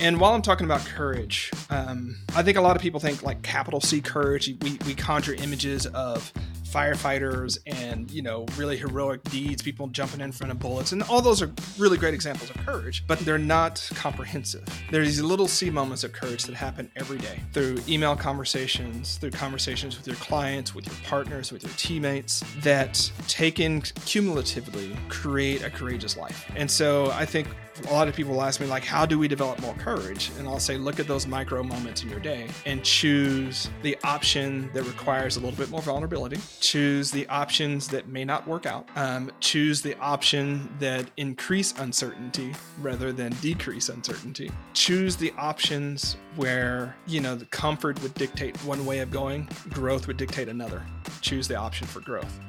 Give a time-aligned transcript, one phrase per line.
[0.00, 3.42] And while I'm talking about courage, um, I think a lot of people think like
[3.42, 4.48] capital C courage.
[4.62, 6.32] We, we conjure images of
[6.68, 10.92] firefighters and you know really heroic deeds people jumping in front of bullets.
[10.92, 14.64] And all those are really great examples of courage but they're not comprehensive.
[14.90, 19.30] There's these little c moments of courage that happen every day through email conversations through
[19.30, 25.70] conversations with your clients with your partners with your teammates that taken cumulatively create a
[25.70, 26.50] courageous life.
[26.54, 27.48] And so i think
[27.86, 30.30] a lot of people will ask me like how do we develop more courage?
[30.38, 34.70] And i'll say look at those micro moments in your day and choose the option
[34.72, 36.38] that requires a little bit more vulnerability.
[36.60, 38.88] Choose the options that may not work out.
[38.96, 44.50] Um, choose the option that increase uncertainty rather than decrease uncertainty.
[44.74, 50.06] Choose the options where you know the comfort would dictate one way of going growth
[50.06, 50.82] would dictate another.
[51.20, 52.40] Choose the option for growth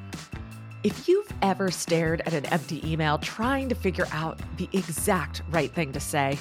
[0.82, 5.70] if you've ever stared at an empty email trying to figure out the exact right
[5.70, 6.38] thing to say,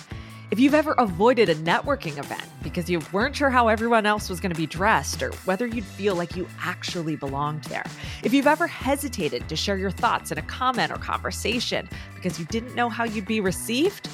[0.50, 4.40] if you've ever avoided a networking event because you weren't sure how everyone else was
[4.40, 7.84] going to be dressed or whether you'd feel like you actually belonged there,
[8.24, 12.46] if you've ever hesitated to share your thoughts in a comment or conversation because you
[12.46, 14.08] didn't know how you'd be received,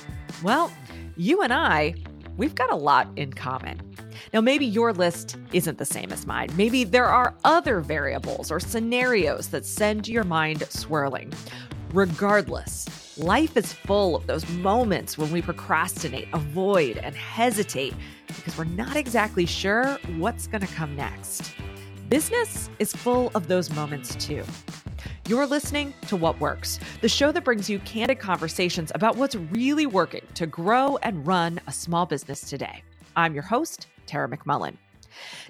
[0.43, 0.73] well,
[1.15, 1.93] you and I,
[2.35, 3.79] we've got a lot in common.
[4.33, 6.49] Now, maybe your list isn't the same as mine.
[6.55, 11.33] Maybe there are other variables or scenarios that send your mind swirling.
[11.91, 17.93] Regardless, life is full of those moments when we procrastinate, avoid, and hesitate
[18.27, 21.53] because we're not exactly sure what's going to come next.
[22.09, 24.43] Business is full of those moments too.
[25.27, 29.87] You're listening to What Works, the show that brings you candid conversations about what's really
[29.87, 32.83] working to grow and run a small business today.
[33.15, 34.77] I'm your host, Tara McMullin.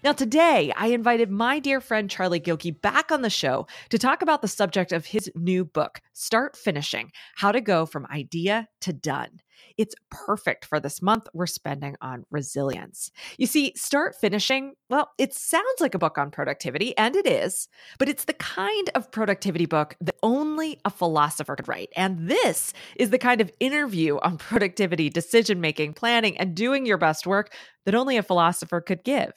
[0.03, 4.21] Now, today, I invited my dear friend Charlie Gilkey back on the show to talk
[4.21, 8.93] about the subject of his new book, Start Finishing How to Go from Idea to
[8.93, 9.39] Done.
[9.77, 13.11] It's perfect for this month we're spending on resilience.
[13.37, 17.67] You see, Start Finishing, well, it sounds like a book on productivity, and it is,
[17.99, 21.89] but it's the kind of productivity book that only a philosopher could write.
[21.95, 26.97] And this is the kind of interview on productivity, decision making, planning, and doing your
[26.97, 27.53] best work
[27.85, 29.31] that only a philosopher could give.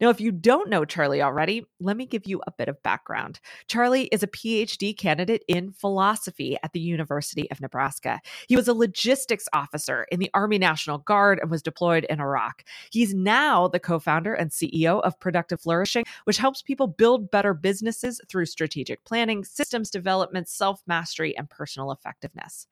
[0.00, 3.40] Now, if you don't know Charlie already, let me give you a bit of background.
[3.66, 8.20] Charlie is a PhD candidate in philosophy at the University of Nebraska.
[8.48, 12.64] He was a logistics officer in the Army National Guard and was deployed in Iraq.
[12.90, 17.54] He's now the co founder and CEO of Productive Flourishing, which helps people build better
[17.54, 22.66] businesses through strategic planning, systems development, self mastery, and personal effectiveness.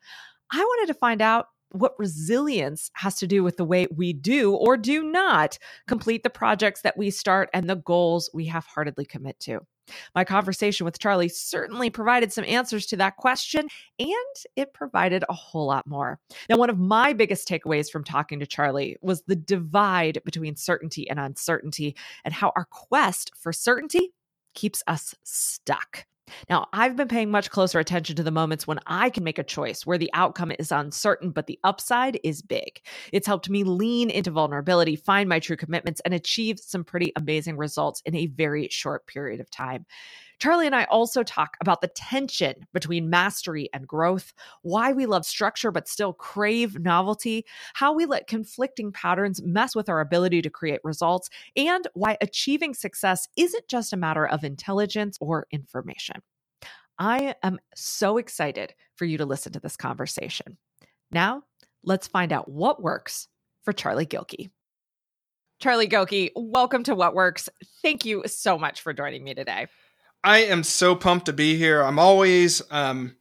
[0.52, 4.54] I wanted to find out what resilience has to do with the way we do
[4.54, 9.04] or do not complete the projects that we start and the goals we half heartedly
[9.04, 9.60] commit to.
[10.14, 13.68] My conversation with Charlie certainly provided some answers to that question,
[13.98, 14.10] and
[14.56, 16.18] it provided a whole lot more.
[16.48, 21.08] Now, one of my biggest takeaways from talking to Charlie was the divide between certainty
[21.08, 24.12] and uncertainty, and how our quest for certainty
[24.54, 26.06] keeps us stuck.
[26.50, 29.44] Now, I've been paying much closer attention to the moments when I can make a
[29.44, 32.80] choice where the outcome is uncertain, but the upside is big.
[33.12, 37.56] It's helped me lean into vulnerability, find my true commitments, and achieve some pretty amazing
[37.56, 39.86] results in a very short period of time.
[40.38, 44.32] Charlie and I also talk about the tension between mastery and growth,
[44.62, 49.88] why we love structure but still crave novelty, how we let conflicting patterns mess with
[49.88, 55.16] our ability to create results, and why achieving success isn't just a matter of intelligence
[55.20, 56.20] or information.
[56.98, 60.58] I am so excited for you to listen to this conversation.
[61.10, 61.44] Now,
[61.82, 63.28] let's find out what works
[63.62, 64.50] for Charlie Gilkey.
[65.60, 67.48] Charlie Gilkey, welcome to What Works.
[67.80, 69.66] Thank you so much for joining me today.
[70.24, 71.82] I am so pumped to be here.
[71.82, 73.16] I'm always um,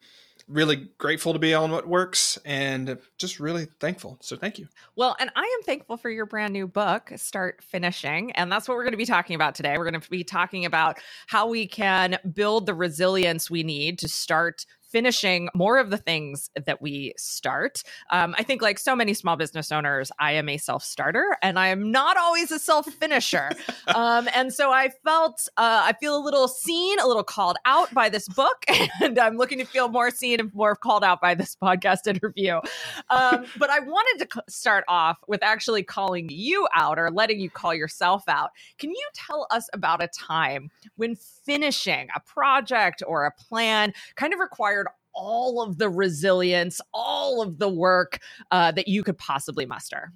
[0.47, 4.17] really grateful to be on what works and just really thankful.
[4.21, 4.67] So thank you.
[4.95, 8.31] Well, and I am thankful for your brand new book, Start Finishing.
[8.33, 9.77] And that's what we're going to be talking about today.
[9.77, 14.07] We're going to be talking about how we can build the resilience we need to
[14.07, 17.83] start finishing more of the things that we start.
[18.11, 21.59] Um, I think, like so many small business owners, I am a self starter and
[21.59, 23.51] I am not always a self finisher.
[23.93, 27.93] um, and so I felt, uh, I feel a little seen, a little called out
[27.93, 28.63] by this book.
[29.01, 32.61] And I'm looking to feel more seen and more called out by this podcast interview.
[33.09, 37.49] Um, but I wanted to start off with actually calling you out or letting you
[37.49, 38.51] call yourself out.
[38.77, 44.33] Can you tell us about a time when finishing a project or a plan kind
[44.33, 44.84] of required
[45.15, 48.19] all of the resilience, all of the work
[48.51, 50.11] uh, that you could possibly muster.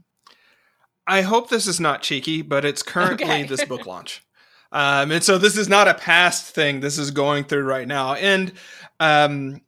[1.07, 3.43] I hope this is not cheeky, but it's currently okay.
[3.43, 4.23] this book launch.
[4.71, 6.79] Um, and so this is not a past thing.
[6.79, 8.13] This is going through right now.
[8.13, 8.53] And
[8.99, 9.61] um,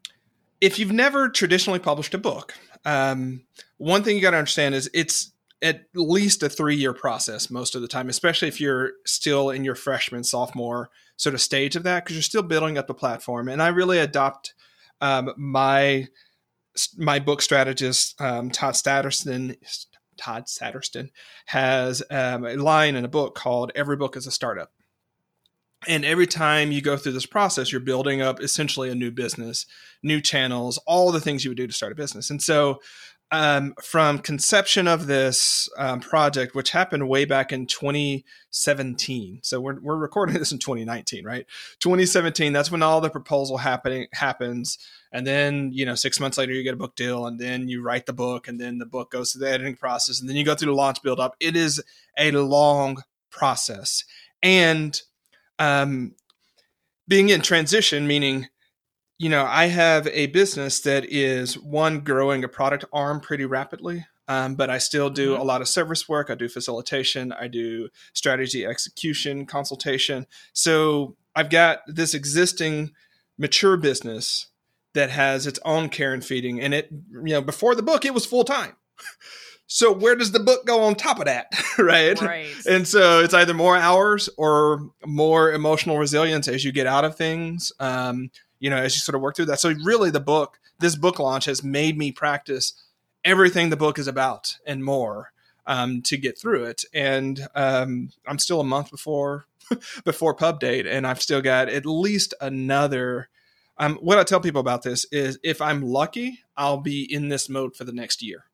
[0.59, 2.53] if you've never traditionally published a book,
[2.85, 3.41] um,
[3.77, 5.31] one thing you got to understand is it's
[5.63, 9.63] at least a three year process most of the time, especially if you're still in
[9.63, 13.47] your freshman, sophomore sort of stage of that, because you're still building up the platform.
[13.47, 14.53] And I really adopt
[15.01, 16.07] um, my
[16.97, 19.57] my book strategist um, Todd Sattersten.
[20.17, 21.09] Todd Sattersten
[21.47, 24.71] has um, a line in a book called "Every Book is a Startup."
[25.87, 29.65] And every time you go through this process, you're building up essentially a new business,
[30.03, 32.29] new channels, all the things you would do to start a business.
[32.29, 32.79] And so
[33.31, 39.39] um, from conception of this um, project, which happened way back in 2017.
[39.41, 41.45] So we're, we're recording this in 2019, right?
[41.79, 42.51] 2017.
[42.51, 44.77] That's when all the proposal happening happens,
[45.13, 47.81] and then you know six months later you get a book deal, and then you
[47.81, 50.43] write the book, and then the book goes through the editing process, and then you
[50.43, 51.35] go through the launch build up.
[51.39, 51.81] It is
[52.17, 54.03] a long process,
[54.43, 55.01] and
[55.57, 56.15] um,
[57.07, 58.47] being in transition, meaning
[59.21, 64.07] you know, I have a business that is one growing a product arm pretty rapidly.
[64.27, 65.41] Um, but I still do mm-hmm.
[65.41, 66.31] a lot of service work.
[66.31, 67.31] I do facilitation.
[67.31, 70.25] I do strategy execution, consultation.
[70.53, 72.93] So I've got this existing
[73.37, 74.47] mature business
[74.95, 76.59] that has its own care and feeding.
[76.59, 78.75] And it, you know, before the book, it was full time.
[79.73, 81.47] So where does the book go on top of that,
[81.79, 82.19] right?
[82.19, 82.49] Right.
[82.69, 87.15] And so it's either more hours or more emotional resilience as you get out of
[87.15, 87.71] things.
[87.79, 88.31] Um,
[88.61, 89.59] you know, as you sort of work through that.
[89.59, 92.73] So really the book, this book launch has made me practice
[93.25, 95.33] everything the book is about and more
[95.65, 96.85] um, to get through it.
[96.93, 99.47] And um, I'm still a month before
[100.05, 103.29] before pub date, and I've still got at least another.
[103.77, 107.49] Um, what I tell people about this is if I'm lucky, I'll be in this
[107.49, 108.45] mode for the next year.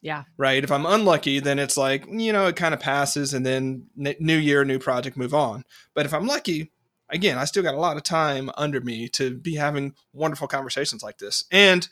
[0.00, 0.24] Yeah.
[0.36, 0.62] Right.
[0.62, 4.36] If I'm unlucky, then it's like, you know, it kind of passes and then new
[4.36, 5.64] year, new project, move on.
[5.92, 6.70] But if I'm lucky,
[7.10, 11.02] again, I still got a lot of time under me to be having wonderful conversations
[11.02, 11.44] like this.
[11.50, 11.88] And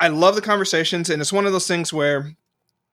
[0.00, 1.10] I love the conversations.
[1.10, 2.34] And it's one of those things where,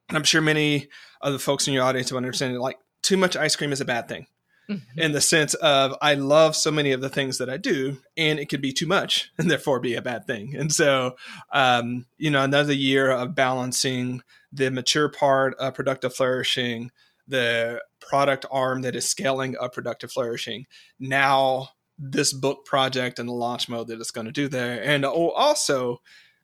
[0.09, 0.89] I'm sure many
[1.21, 3.85] of the folks in your audience will understand like too much ice cream is a
[3.85, 4.27] bad thing.
[4.69, 4.99] Mm-hmm.
[4.99, 8.39] In the sense of, I love so many of the things that I do, and
[8.39, 10.55] it could be too much and therefore be a bad thing.
[10.55, 11.15] And so,
[11.51, 14.21] um, you know, another year of balancing
[14.51, 16.91] the mature part of productive flourishing,
[17.31, 20.67] the product arm that is scaling up productive flourishing.
[20.99, 24.83] Now, this book project and the launch mode that it's going to do there.
[24.83, 26.01] And oh, also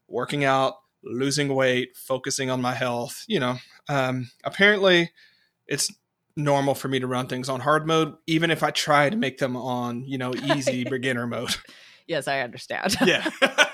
[0.07, 3.23] working out, losing weight, focusing on my health.
[3.27, 3.57] You know,
[3.89, 5.11] um, apparently
[5.67, 5.91] it's
[6.35, 9.39] normal for me to run things on hard mode, even if I try to make
[9.39, 11.55] them on, you know, easy beginner mode.
[12.07, 12.95] Yes, I understand.
[13.05, 13.29] yeah.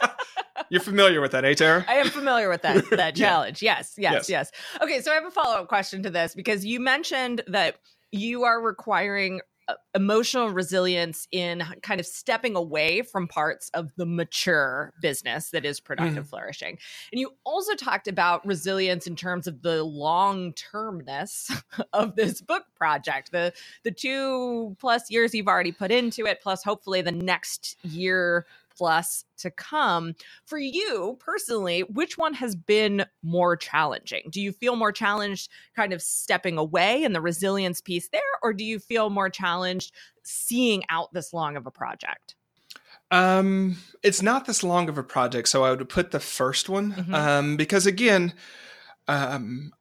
[0.73, 1.85] You're familiar with that, eh, Tara?
[1.87, 3.61] I am familiar with that that challenge.
[3.61, 3.77] yeah.
[3.77, 4.51] Yes, yes, yes, yes.
[4.81, 7.75] Okay, so I have a follow up question to this because you mentioned that
[8.11, 14.05] you are requiring uh, emotional resilience in kind of stepping away from parts of the
[14.07, 16.29] mature business that is productive mm.
[16.29, 16.79] flourishing.
[17.11, 21.51] And you also talked about resilience in terms of the long-termness
[21.93, 23.31] of this book project.
[23.31, 23.53] The
[23.83, 28.47] the 2 plus years you've already put into it plus hopefully the next year
[28.77, 30.15] plus to come.
[30.45, 34.23] For you personally, which one has been more challenging?
[34.29, 38.53] Do you feel more challenged kind of stepping away and the resilience piece there, or
[38.53, 39.93] do you feel more challenged
[40.23, 42.35] seeing out this long of a project?
[43.11, 46.93] Um, it's not this long of a project, so I would put the first one
[46.93, 47.13] mm-hmm.
[47.13, 48.33] um, because again,
[49.07, 49.71] um,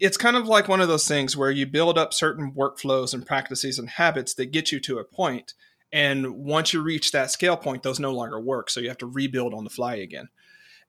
[0.00, 3.26] it's kind of like one of those things where you build up certain workflows and
[3.26, 5.54] practices and habits that get you to a point
[5.92, 8.70] and once you reach that scale point, those no longer work.
[8.70, 10.28] So you have to rebuild on the fly again.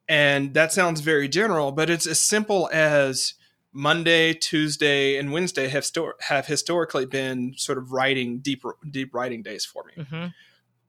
[0.08, 3.34] And that sounds very general, but it's as simple as
[3.72, 9.42] Monday, Tuesday, and Wednesday have sto- have historically been sort of writing deep deep writing
[9.42, 10.04] days for me.
[10.04, 10.26] Mm-hmm.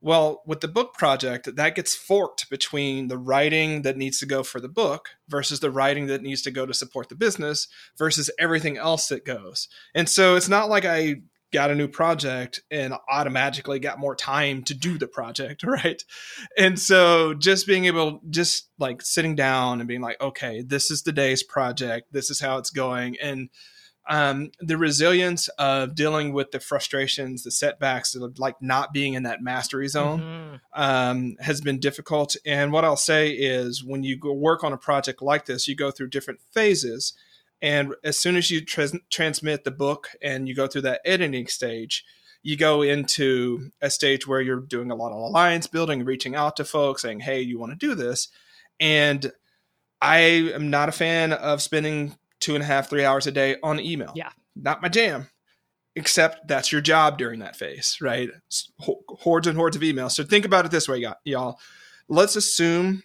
[0.03, 4.41] Well, with the book project, that gets forked between the writing that needs to go
[4.41, 7.67] for the book versus the writing that needs to go to support the business
[7.99, 9.67] versus everything else that goes.
[9.93, 11.17] And so it's not like I
[11.51, 16.03] got a new project and automatically got more time to do the project right?
[16.57, 21.03] And so just being able just like sitting down and being like okay this is
[21.03, 22.11] the day's project.
[22.11, 23.17] This is how it's going.
[23.21, 23.49] And
[24.09, 29.23] um, the resilience of dealing with the frustrations the setbacks of like not being in
[29.23, 30.55] that mastery zone mm-hmm.
[30.81, 32.35] um, has been difficult.
[32.45, 35.75] And what i'll say is when you go work on a project like this you
[35.75, 37.13] go through different phases
[37.61, 42.03] and as soon as you transmit the book and you go through that editing stage,
[42.43, 46.55] you go into a stage where you're doing a lot of alliance building, reaching out
[46.55, 48.29] to folks, saying, "Hey, you want to do this?"
[48.79, 49.31] And
[50.01, 53.57] I am not a fan of spending two and a half, three hours a day
[53.61, 54.11] on email.
[54.15, 55.29] Yeah, not my jam.
[55.95, 58.29] Except that's your job during that phase, right?
[58.79, 60.13] Hordes and hordes of emails.
[60.13, 61.59] So think about it this way, y'all.
[62.07, 63.03] Let's assume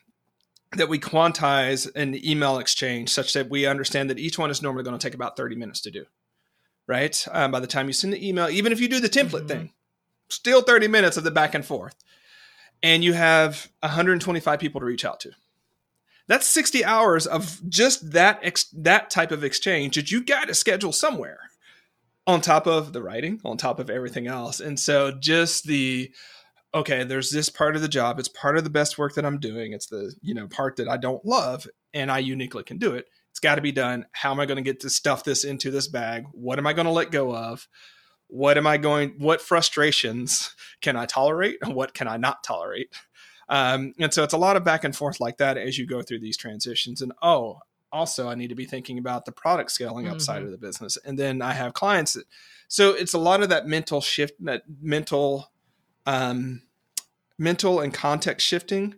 [0.78, 4.85] that we quantize an email exchange such that we understand that each one is normally
[4.85, 6.04] going to take about 30 minutes to do
[6.88, 7.26] right?
[7.33, 9.49] Um, by the time you send the email even if you do the template mm-hmm.
[9.49, 9.73] thing
[10.28, 11.95] still 30 minutes of the back and forth.
[12.83, 15.33] And you have 125 people to reach out to.
[16.28, 20.54] That's 60 hours of just that ex- that type of exchange that you got to
[20.54, 21.38] schedule somewhere
[22.26, 24.59] on top of the writing on top of everything else.
[24.59, 26.11] And so just the
[26.75, 28.18] okay, there's this part of the job.
[28.18, 29.73] It's part of the best work that I'm doing.
[29.73, 33.06] It's the, you know, part that I don't love and I uniquely can do it.
[33.30, 34.06] It's got to be done.
[34.12, 36.26] How am I going to get to stuff this into this bag?
[36.32, 37.68] What am I going to let go of?
[38.28, 41.58] What am I going, what frustrations can I tolerate?
[41.62, 42.88] And what can I not tolerate?
[43.49, 46.02] Um, and so it's a lot of back and forth like that as you go
[46.02, 47.00] through these transitions.
[47.02, 47.61] And oh,
[47.92, 50.20] also, I need to be thinking about the product scaling up mm-hmm.
[50.20, 50.99] side of the business.
[51.04, 52.25] And then I have clients that,
[52.68, 55.52] so it's a lot of that mental shift, that mental
[56.06, 56.62] um,
[57.38, 58.94] mental and context shifting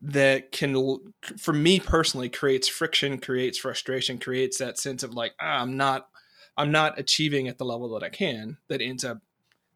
[0.00, 0.98] that can
[1.38, 6.08] for me personally creates friction creates frustration creates that sense of like ah, i'm not
[6.56, 9.18] i'm not achieving at the level that i can that ends up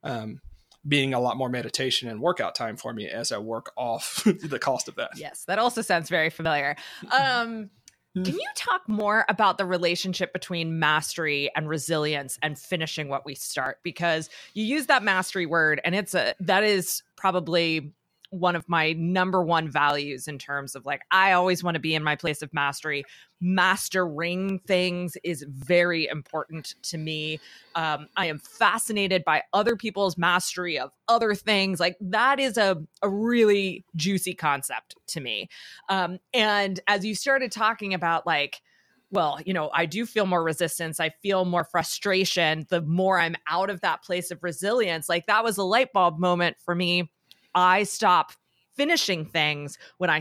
[0.02, 0.40] um,
[0.87, 4.59] being a lot more meditation and workout time for me as i work off the
[4.59, 5.11] cost of that.
[5.16, 6.76] Yes that also sounds very familiar.
[7.16, 7.71] Um
[8.16, 8.25] Mm.
[8.25, 13.35] can you talk more about the relationship between mastery and resilience and finishing what we
[13.35, 13.78] start?
[13.82, 17.92] Because you use that mastery word, and it's a that is probably
[18.30, 21.95] one of my number one values in terms of like I always want to be
[21.95, 23.04] in my place of mastery.
[23.40, 27.38] Mastering things is very important to me.
[27.75, 31.78] Um, I am fascinated by other people's mastery of other things.
[31.78, 35.49] Like that is a, a really juicy concept to me.
[35.88, 38.62] Um, and as you started talking about like,
[39.11, 40.99] well, you know, I do feel more resistance.
[40.99, 45.09] I feel more frustration the more I'm out of that place of resilience.
[45.09, 47.11] Like that was a light bulb moment for me
[47.57, 48.33] I stop
[48.77, 50.21] finishing things when I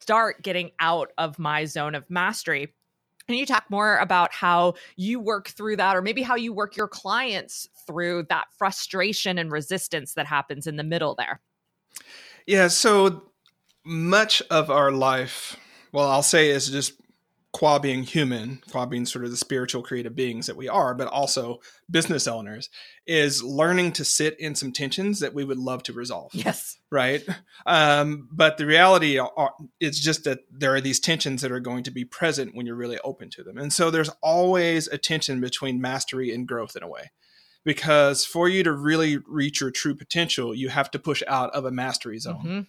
[0.00, 2.72] start getting out of my zone of mastery.
[3.26, 6.76] Can you talk more about how you work through that, or maybe how you work
[6.76, 11.40] your clients through that frustration and resistance that happens in the middle there?
[12.46, 13.32] Yeah, so
[13.84, 15.56] much of our life,
[15.90, 16.92] well, I'll say is just
[17.56, 21.08] qua being human, qua being sort of the spiritual creative beings that we are, but
[21.08, 21.58] also
[21.90, 22.68] business owners,
[23.06, 26.30] is learning to sit in some tensions that we would love to resolve.
[26.34, 26.76] Yes.
[26.92, 27.26] Right.
[27.64, 31.82] Um, but the reality are, is just that there are these tensions that are going
[31.84, 33.56] to be present when you're really open to them.
[33.56, 37.10] And so there's always a tension between mastery and growth in a way.
[37.64, 41.64] Because for you to really reach your true potential, you have to push out of
[41.64, 42.36] a mastery zone.
[42.44, 42.60] Mm-hmm.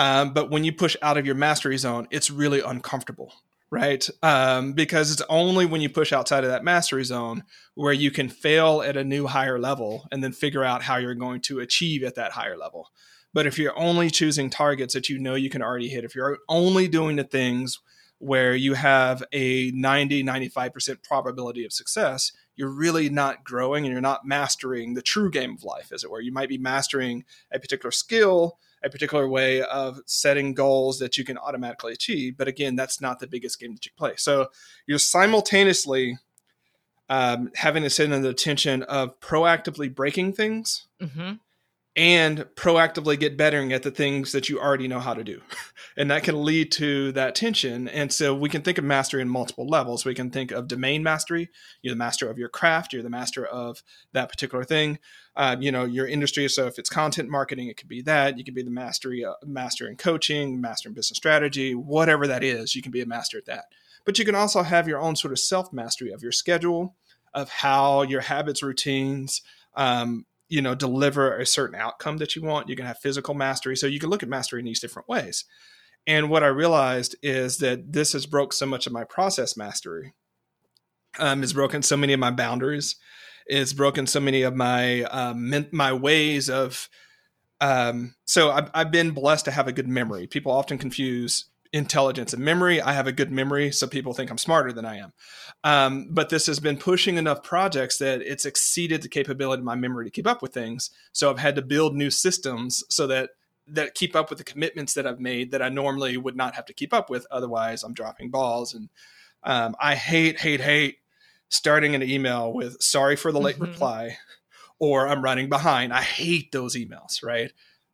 [0.00, 3.34] Um, but when you push out of your mastery zone, it's really uncomfortable
[3.70, 4.08] right?
[4.22, 7.44] Um, because it's only when you push outside of that mastery zone
[7.74, 11.14] where you can fail at a new higher level and then figure out how you're
[11.14, 12.90] going to achieve at that higher level.
[13.32, 16.38] But if you're only choosing targets that you know you can already hit, if you're
[16.48, 17.80] only doing the things
[18.18, 24.00] where you have a 90, 95% probability of success, you're really not growing and you're
[24.00, 26.20] not mastering the true game of life, as it were.
[26.20, 31.24] You might be mastering a particular skill, a particular way of setting goals that you
[31.24, 32.36] can automatically achieve.
[32.36, 34.14] But again, that's not the biggest game that you play.
[34.16, 34.48] So
[34.86, 36.18] you're simultaneously
[37.08, 41.34] um, having to sit in the tension of proactively breaking things mm-hmm
[41.96, 45.40] and proactively get bettering at the things that you already know how to do.
[45.96, 47.86] and that can lead to that tension.
[47.88, 50.04] And so we can think of mastery in multiple levels.
[50.04, 51.50] We can think of domain mastery.
[51.82, 53.82] You're the master of your craft, you're the master of
[54.12, 54.98] that particular thing.
[55.36, 56.48] Um, you know, your industry.
[56.48, 58.38] So if it's content marketing, it could be that.
[58.38, 62.44] You can be the mastery, uh, master in coaching, master in business strategy, whatever that
[62.44, 63.64] is, you can be a master at that.
[64.04, 66.94] But you can also have your own sort of self mastery of your schedule,
[67.32, 69.42] of how your habits, routines,
[69.74, 70.24] um,
[70.54, 72.68] you know deliver a certain outcome that you want.
[72.68, 73.76] You can have physical mastery.
[73.76, 75.44] So you can look at mastery in these different ways.
[76.06, 80.14] And what i realized is that this has broke so much of my process mastery.
[81.18, 82.94] Um, it's broken so many of my boundaries.
[83.46, 86.88] It's broken so many of my um, my ways of
[87.60, 90.28] um, so I've, I've been blessed to have a good memory.
[90.28, 92.80] People often confuse intelligence and memory.
[92.80, 95.12] I have a good memory, so people think I'm smarter than I am.
[95.64, 99.74] Um, but this has been pushing enough projects that it's exceeded the capability of my
[99.74, 100.90] memory to keep up with things.
[101.10, 103.30] So I've had to build new systems so that
[103.66, 106.66] that keep up with the commitments that I've made that I normally would not have
[106.66, 107.26] to keep up with.
[107.30, 108.72] Otherwise, I'm dropping balls.
[108.72, 108.88] And
[109.42, 110.98] um, I hate, hate, hate
[111.48, 113.64] starting an email with "Sorry for the late mm-hmm.
[113.72, 114.18] reply"
[114.78, 117.20] or "I'm running behind." I hate those emails.
[117.20, 117.50] Right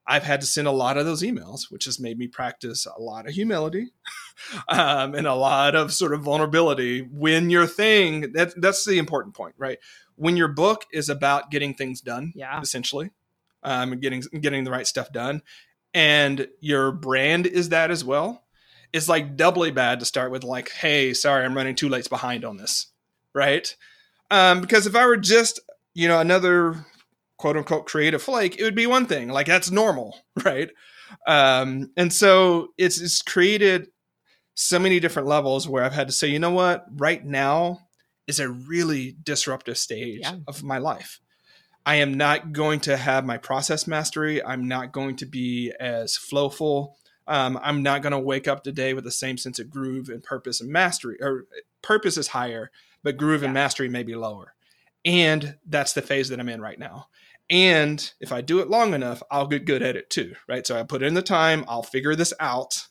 [0.07, 3.01] I've had to send a lot of those emails, which has made me practice a
[3.01, 3.89] lot of humility
[4.69, 7.01] um, and a lot of sort of vulnerability.
[7.03, 9.79] When your thing, that, that's the important point, right?
[10.17, 13.11] When your book is about getting things done, yeah, essentially,
[13.63, 15.43] um, getting getting the right stuff done,
[15.95, 18.45] and your brand is that as well.
[18.93, 22.45] it's like doubly bad to start with like, hey, sorry, I'm running two lights behind
[22.45, 22.89] on this,
[23.35, 23.75] right?
[24.31, 25.61] Um, because if I were just,
[25.95, 26.85] you know, another
[27.41, 29.29] quote unquote creative flake, it would be one thing.
[29.31, 30.71] Like that's normal, right?
[31.27, 33.89] Um, and so it's it's created
[34.55, 37.89] so many different levels where I've had to say, you know what, right now
[38.27, 40.37] is a really disruptive stage yeah.
[40.47, 41.19] of my life.
[41.87, 44.45] I am not going to have my process mastery.
[44.45, 46.99] I'm not going to be as flowful.
[47.27, 50.23] Um, I'm not going to wake up today with the same sense of groove and
[50.23, 51.17] purpose and mastery.
[51.23, 51.47] Or
[51.81, 52.71] purpose is higher,
[53.03, 53.47] but groove yeah.
[53.47, 54.53] and mastery may be lower.
[55.07, 57.07] And that's the phase that I'm in right now.
[57.51, 60.65] And if I do it long enough, I'll get good at it too, right?
[60.65, 62.87] So I put in the time, I'll figure this out,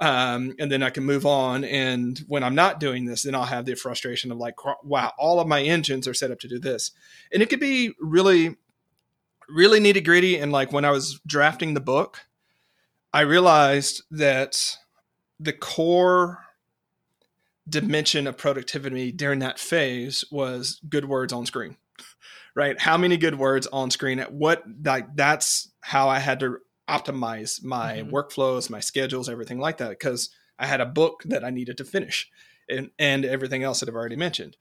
[0.00, 1.64] um, and then I can move on.
[1.64, 5.40] And when I'm not doing this, then I'll have the frustration of like, wow, all
[5.40, 6.90] of my engines are set up to do this,
[7.32, 8.56] and it could be really,
[9.48, 10.38] really nitty gritty.
[10.38, 12.20] And like when I was drafting the book,
[13.14, 14.76] I realized that
[15.40, 16.44] the core
[17.66, 21.76] dimension of productivity during that phase was good words on screen
[22.54, 26.58] right how many good words on screen at what like that's how i had to
[26.88, 28.14] optimize my mm-hmm.
[28.14, 31.84] workflows, my schedules, everything like that, because I had a book that I needed to
[31.84, 32.30] finish
[32.68, 34.56] and, and everything else that I've already mentioned.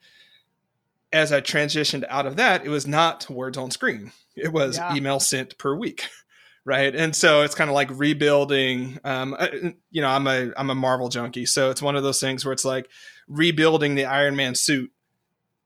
[1.13, 4.13] As I transitioned out of that, it was not words on screen.
[4.35, 4.95] It was yeah.
[4.95, 6.07] email sent per week.
[6.63, 6.95] Right.
[6.95, 8.99] And so it's kind of like rebuilding.
[9.03, 9.47] Um, uh,
[9.89, 11.47] you know, I'm a I'm a Marvel junkie.
[11.47, 12.87] So it's one of those things where it's like
[13.27, 14.91] rebuilding the Iron Man suit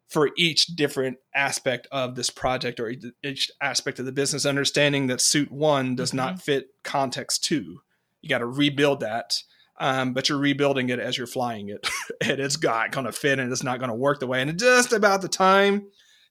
[0.07, 2.93] for each different aspect of this project or
[3.23, 6.17] each aspect of the business, understanding that suit one does mm-hmm.
[6.17, 7.79] not fit context two.
[8.21, 9.41] You got to rebuild that.
[9.77, 11.85] Um, but you're rebuilding it as you're flying it,
[12.21, 14.41] and it's got going to fit, and it's not going to work the way.
[14.41, 15.87] And just about the time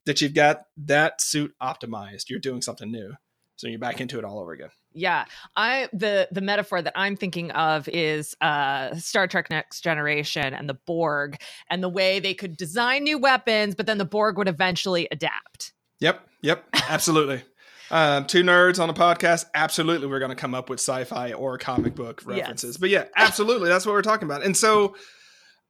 [0.06, 3.12] that you've got that suit optimized, you're doing something new.
[3.56, 4.70] So you're back into it all over again.
[4.96, 5.24] Yeah,
[5.56, 10.68] I the the metaphor that I'm thinking of is uh, Star Trek: Next Generation and
[10.68, 11.36] the Borg,
[11.68, 15.72] and the way they could design new weapons, but then the Borg would eventually adapt.
[15.98, 17.42] Yep, yep, absolutely.
[17.90, 19.46] um, two nerds on a podcast.
[19.54, 22.74] Absolutely, we're going to come up with sci-fi or comic book references.
[22.74, 22.76] Yes.
[22.76, 24.44] But yeah, absolutely, that's what we're talking about.
[24.44, 24.96] And so,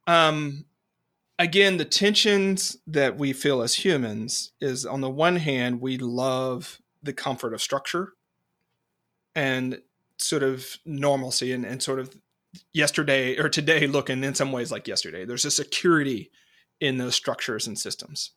[0.07, 0.65] um,
[1.39, 6.79] again, the tensions that we feel as humans is on the one hand, we love
[7.03, 8.13] the comfort of structure
[9.35, 9.81] and
[10.17, 12.15] sort of normalcy and, and sort of
[12.73, 15.25] yesterday or today looking in some ways like yesterday.
[15.25, 16.31] There's a security
[16.79, 18.31] in those structures and systems.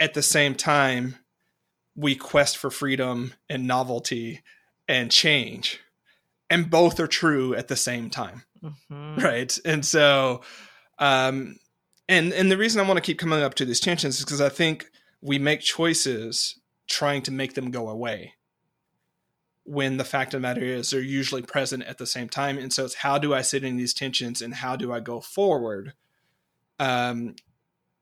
[0.00, 1.16] At the same time,
[1.96, 4.42] we quest for freedom and novelty
[4.88, 5.80] and change.
[6.50, 8.44] And both are true at the same time.
[8.62, 9.20] Mm-hmm.
[9.20, 9.56] Right.
[9.64, 10.42] And so,
[10.98, 11.58] um,
[12.08, 14.40] and and the reason I want to keep coming up to these tensions is because
[14.40, 14.86] I think
[15.20, 18.34] we make choices trying to make them go away
[19.68, 22.56] when the fact of the matter is they're usually present at the same time.
[22.56, 25.20] And so it's how do I sit in these tensions and how do I go
[25.20, 25.92] forward?
[26.78, 27.36] Um,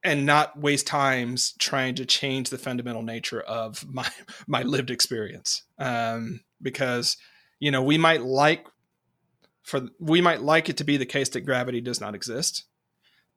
[0.05, 4.09] and not waste times trying to change the fundamental nature of my
[4.46, 5.64] my lived experience.
[5.79, 7.16] Um, because
[7.59, 8.66] you know we might like
[9.64, 12.64] for we might like it to be the case that gravity does not exist,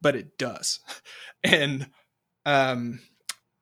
[0.01, 0.79] but it does,
[1.43, 1.89] and
[2.45, 2.99] um,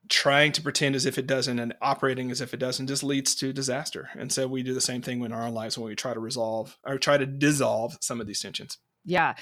[0.10, 3.36] trying to pretend as if it doesn't and operating as if it doesn't just leads
[3.36, 4.10] to disaster.
[4.18, 6.20] And so we do the same thing in our own lives when we try to
[6.20, 8.78] resolve or try to dissolve some of these tensions.
[9.06, 9.36] Yeah.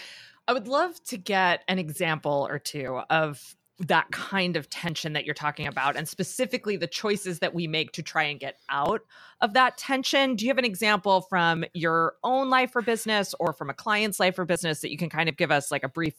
[0.47, 5.25] I would love to get an example or two of that kind of tension that
[5.25, 9.01] you're talking about and specifically the choices that we make to try and get out
[9.41, 10.36] of that tension.
[10.36, 14.19] Do you have an example from your own life or business or from a client's
[14.19, 16.13] life or business that you can kind of give us like a brief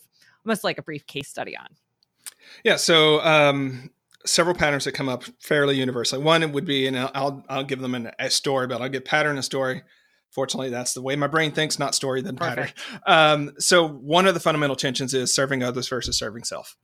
[0.44, 1.68] almost like a brief case study on?
[2.62, 3.90] Yeah, so um,
[4.26, 6.22] several patterns that come up fairly universally.
[6.22, 9.36] One would be, and I'll I'll give them an, a story, but I'll get pattern
[9.36, 9.82] and story.
[10.30, 12.68] Fortunately, that's the way my brain thinks, not story than pattern.
[13.06, 16.76] Um, so one of the fundamental tensions is serving others versus serving self.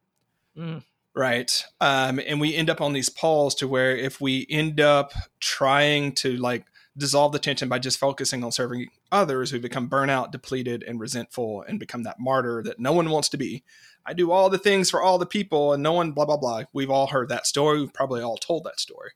[0.57, 0.85] Mm.
[1.14, 1.62] Right.
[1.81, 6.12] Um, and we end up on these poles to where if we end up trying
[6.16, 6.64] to like
[6.96, 11.64] dissolve the tension by just focusing on serving others, we become burnout, depleted, and resentful
[11.68, 13.62] and become that martyr that no one wants to be.
[14.05, 16.65] I do all the things for all the people and no one, blah, blah, blah.
[16.73, 17.81] We've all heard that story.
[17.81, 19.11] We've probably all told that story.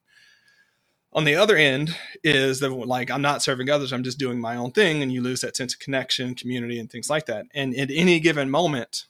[1.12, 4.56] On the other end is the like, I'm not serving others, I'm just doing my
[4.56, 5.02] own thing.
[5.02, 7.46] And you lose that sense of connection, community, and things like that.
[7.54, 9.06] And at any given moment,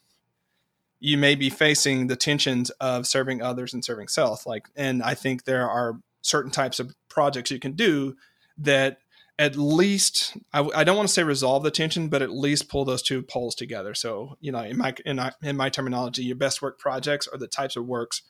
[1.00, 4.46] you may be facing the tensions of serving others and serving self.
[4.46, 8.16] Like, and I think there are certain types of projects you can do
[8.58, 8.98] that
[9.38, 12.84] at least I, I, don't want to say resolve the tension, but at least pull
[12.84, 13.94] those two poles together.
[13.94, 17.46] So you know, in my in, in my terminology, your best work projects are the
[17.46, 18.22] types of works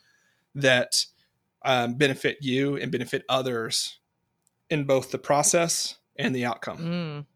[0.55, 1.07] that
[1.64, 3.99] um, benefit you and benefit others
[4.69, 6.79] in both the process and the outcome.
[6.79, 7.27] Mm.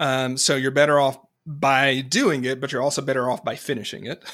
[0.00, 4.06] Um, so you're better off by doing it, but you're also better off by finishing
[4.06, 4.24] it.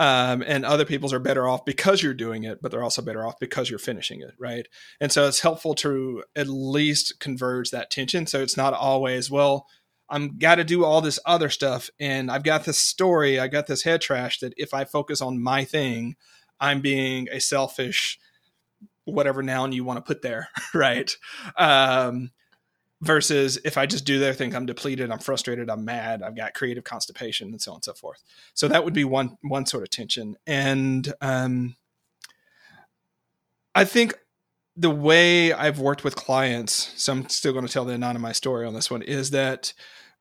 [0.00, 3.26] Um, and other people's are better off because you're doing it, but they're also better
[3.26, 4.66] off because you're finishing it, right?
[4.98, 8.26] And so it's helpful to at least converge that tension.
[8.26, 9.66] So it's not always, well,
[10.08, 13.66] I'm got to do all this other stuff, and I've got this story, I got
[13.66, 16.16] this head trash that if I focus on my thing,
[16.58, 18.18] I'm being a selfish,
[19.04, 21.14] whatever noun you want to put there, right?
[21.58, 22.30] Um,
[23.02, 26.54] versus if I just do their thing, I'm depleted, I'm frustrated, I'm mad, I've got
[26.54, 28.22] creative constipation, and so on and so forth.
[28.54, 30.36] So that would be one one sort of tension.
[30.46, 31.76] And um,
[33.74, 34.14] I think
[34.76, 38.66] the way I've worked with clients, so I'm still going to tell the anonymized story
[38.66, 39.72] on this one, is that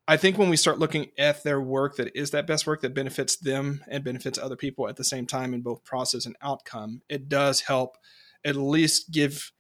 [0.08, 2.96] I think when we start looking at their work that is that best work that
[2.96, 7.02] benefits them and benefits other people at the same time in both process and outcome,
[7.10, 7.98] it does help
[8.44, 9.52] at least give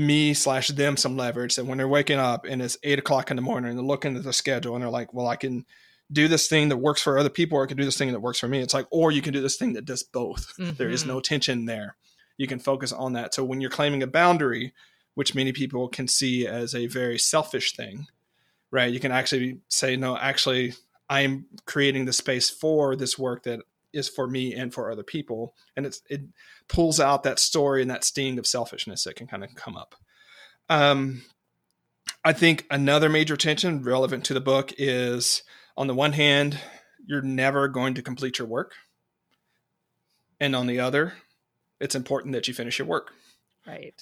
[0.00, 3.36] me slash them some leverage that when they're waking up and it's eight o'clock in
[3.36, 5.66] the morning and they're looking at the schedule and they're like, well, I can
[6.10, 8.20] do this thing that works for other people or I can do this thing that
[8.20, 8.60] works for me.
[8.60, 10.54] It's like, or you can do this thing that does both.
[10.58, 10.72] Mm-hmm.
[10.78, 11.10] There is mm-hmm.
[11.10, 11.96] no tension there.
[12.38, 13.34] You can focus on that.
[13.34, 14.72] So when you're claiming a boundary,
[15.14, 18.06] which many people can see as a very selfish thing,
[18.70, 18.92] right?
[18.92, 20.72] You can actually say, no, actually,
[21.10, 23.60] I'm creating the space for this work that
[23.92, 25.54] is for me and for other people.
[25.76, 26.22] And it's, it
[26.68, 29.94] pulls out that story and that sting of selfishness that can kind of come up.
[30.68, 31.22] Um,
[32.24, 35.42] I think another major tension relevant to the book is
[35.76, 36.58] on the one hand,
[37.06, 38.74] you're never going to complete your work.
[40.38, 41.14] And on the other,
[41.80, 43.12] it's important that you finish your work.
[43.66, 43.94] Right.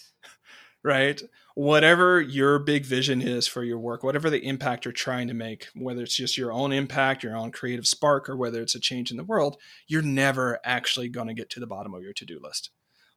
[0.85, 1.21] Right?
[1.55, 5.69] Whatever your big vision is for your work, whatever the impact you're trying to make,
[5.75, 9.11] whether it's just your own impact, your own creative spark, or whether it's a change
[9.11, 12.25] in the world, you're never actually going to get to the bottom of your to
[12.25, 12.71] do list.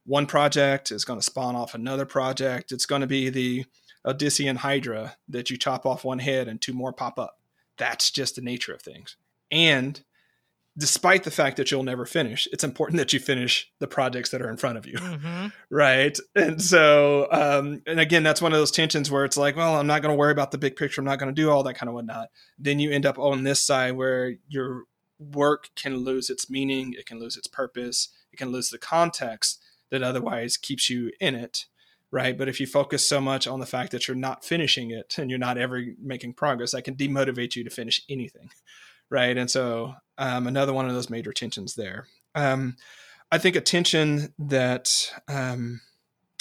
[0.04, 2.72] One project is going to spawn off another project.
[2.72, 3.64] It's going to be the
[4.04, 7.38] Odyssean Hydra that you chop off one head and two more pop up.
[7.78, 9.16] That's just the nature of things.
[9.50, 10.02] And
[10.76, 14.40] despite the fact that you'll never finish, it's important that you finish the projects that
[14.40, 14.94] are in front of you.
[14.94, 15.48] Mm-hmm.
[15.70, 16.18] Right.
[16.34, 19.86] And so, um, and again, that's one of those tensions where it's like, well, I'm
[19.86, 21.00] not going to worry about the big picture.
[21.00, 22.28] I'm not going to do all that kind of whatnot.
[22.58, 24.84] Then you end up on this side where your
[25.18, 29.62] work can lose its meaning, it can lose its purpose, it can lose the context
[29.90, 31.66] that otherwise keeps you in it.
[32.10, 32.36] Right.
[32.36, 35.30] But if you focus so much on the fact that you're not finishing it and
[35.30, 38.50] you're not ever making progress, that can demotivate you to finish anything
[39.12, 39.36] right?
[39.36, 42.06] And so um, another one of those major tensions there.
[42.34, 42.76] Um,
[43.30, 45.80] I think a tension that um,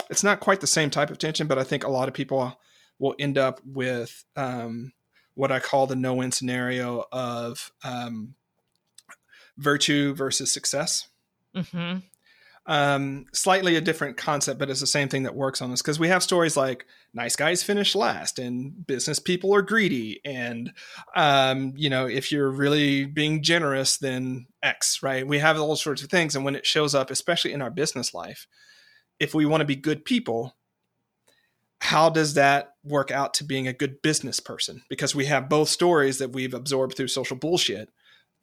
[0.09, 2.59] it's not quite the same type of tension, but I think a lot of people
[2.97, 4.93] will end up with um,
[5.35, 8.35] what I call the no-win scenario of um,
[9.57, 11.07] virtue versus success.
[11.55, 11.99] Mm-hmm
[12.67, 15.99] um, slightly a different concept, but it's the same thing that works on this because
[15.99, 20.21] we have stories like nice guys finish last and business people are greedy.
[20.23, 20.71] And,
[21.15, 25.25] um, you know, if you're really being generous, then X, right?
[25.25, 26.35] We have all sorts of things.
[26.35, 28.47] And when it shows up, especially in our business life,
[29.19, 30.55] if we want to be good people,
[31.79, 34.83] how does that work out to being a good business person?
[34.87, 37.89] Because we have both stories that we've absorbed through social bullshit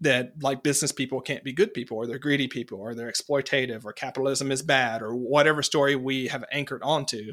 [0.00, 3.84] that like business people can't be good people or they're greedy people or they're exploitative
[3.84, 7.32] or capitalism is bad or whatever story we have anchored onto.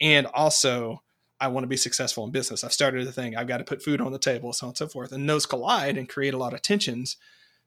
[0.00, 1.02] And also
[1.40, 2.62] i want to be successful in business.
[2.62, 3.36] I've started a thing.
[3.36, 5.12] I've got to put food on the table so on and so forth.
[5.12, 7.16] And those collide and create a lot of tensions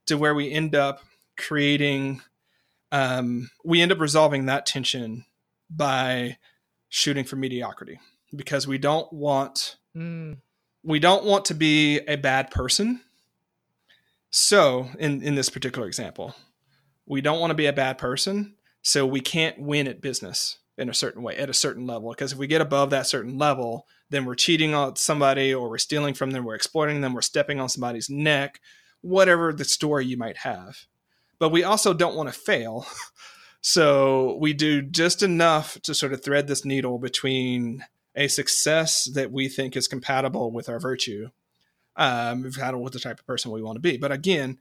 [0.06, 1.02] to where we end up
[1.38, 2.22] creating
[2.92, 5.26] um, we end up resolving that tension
[5.70, 6.38] by
[6.90, 8.00] shooting for mediocrity
[8.34, 10.38] because we don't want mm.
[10.84, 13.02] we don't want to be a bad person
[14.36, 16.36] so, in, in this particular example,
[17.06, 18.56] we don't want to be a bad person.
[18.82, 22.10] So, we can't win at business in a certain way at a certain level.
[22.10, 25.78] Because if we get above that certain level, then we're cheating on somebody or we're
[25.78, 28.60] stealing from them, we're exploiting them, we're stepping on somebody's neck,
[29.00, 30.80] whatever the story you might have.
[31.40, 32.86] But we also don't want to fail.
[33.62, 37.86] so, we do just enough to sort of thread this needle between
[38.18, 41.30] a success that we think is compatible with our virtue
[41.96, 43.98] um, kind of what the type of person we want to be.
[43.98, 44.58] But again,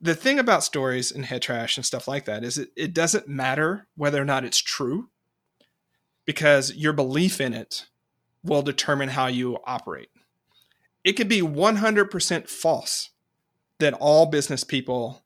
[0.00, 3.28] the thing about stories and head trash and stuff like that is it, it doesn't
[3.28, 5.08] matter whether or not it's true
[6.24, 7.86] because your belief in it
[8.42, 10.10] will determine how you operate.
[11.02, 13.10] It could be 100% false
[13.78, 15.22] that all business people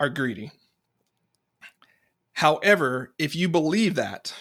[0.00, 0.52] are greedy.
[2.34, 4.32] However, if you believe that,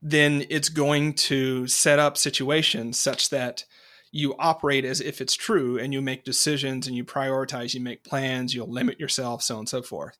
[0.00, 3.64] then it's going to set up situations such that
[4.10, 8.04] you operate as if it's true and you make decisions and you prioritize, you make
[8.04, 10.16] plans, you'll limit yourself, so on and so forth.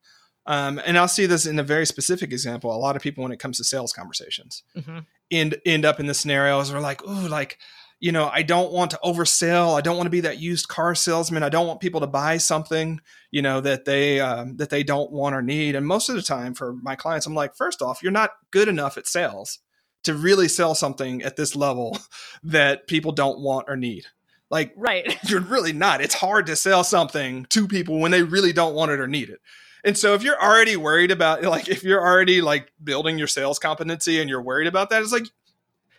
[0.46, 2.74] Um, and I'll see this in a very specific example.
[2.74, 5.01] A lot of people, when it comes to sales conversations, mm-hmm.
[5.31, 7.59] end end up in the scenarios where like, oh, like,
[8.01, 9.77] you know, I don't want to oversell.
[9.77, 11.42] I don't want to be that used car salesman.
[11.42, 15.12] I don't want people to buy something, you know, that they um, that they don't
[15.12, 15.74] want or need.
[15.74, 18.68] And most of the time, for my clients, I'm like, first off, you're not good
[18.68, 19.59] enough at sales
[20.04, 21.98] to really sell something at this level
[22.42, 24.06] that people don't want or need.
[24.50, 25.18] Like, right?
[25.28, 26.00] You're really not.
[26.00, 29.28] It's hard to sell something to people when they really don't want it or need
[29.28, 29.40] it.
[29.84, 33.58] And so if you're already worried about like if you're already like building your sales
[33.58, 35.26] competency and you're worried about that, it's like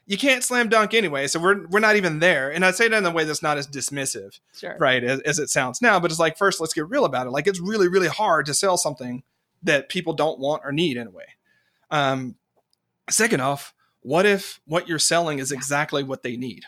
[0.05, 1.27] you can't slam dunk anyway.
[1.27, 2.51] So we're we're not even there.
[2.51, 4.75] And I say that in a way that's not as dismissive, sure.
[4.79, 5.99] right, as, as it sounds now.
[5.99, 7.29] But it's like first, let's get real about it.
[7.29, 9.23] Like it's really really hard to sell something
[9.63, 11.25] that people don't want or need anyway.
[11.91, 12.35] Um,
[13.09, 13.73] second off,
[14.10, 16.65] what if what you're selling is exactly what they need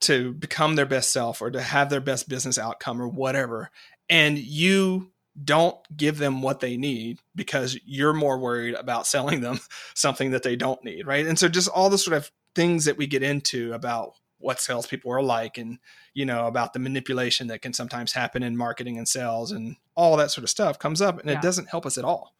[0.00, 3.70] to become their best self or to have their best business outcome or whatever,
[4.10, 5.12] and you
[5.44, 9.60] don't give them what they need because you're more worried about selling them
[9.94, 11.28] something that they don't need, right?
[11.28, 15.12] And so just all the sort of things that we get into about what salespeople
[15.12, 15.78] are like and
[16.12, 20.16] you know about the manipulation that can sometimes happen in marketing and sales and all
[20.16, 21.36] that sort of stuff comes up and yeah.
[21.36, 22.34] it doesn't help us at all.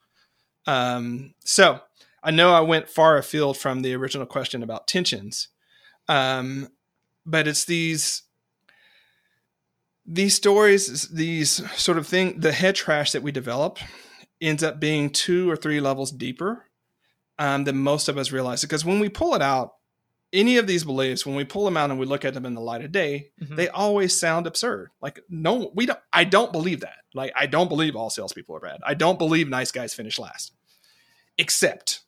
[0.65, 1.79] Um, so
[2.23, 5.49] I know I went far afield from the original question about tensions,
[6.07, 6.69] um,
[7.25, 8.23] but it's these
[10.05, 13.79] these stories, these sort of thing, the head trash that we develop
[14.41, 16.65] ends up being two or three levels deeper
[17.39, 18.61] um, than most of us realize.
[18.61, 19.73] Because when we pull it out,
[20.33, 22.55] any of these beliefs, when we pull them out and we look at them in
[22.55, 23.55] the light of day, mm-hmm.
[23.55, 24.89] they always sound absurd.
[25.01, 25.99] Like no, we don't.
[26.11, 26.97] I don't believe that.
[27.13, 28.79] Like I don't believe all salespeople are bad.
[28.85, 30.53] I don't believe nice guys finish last.
[31.37, 32.01] Except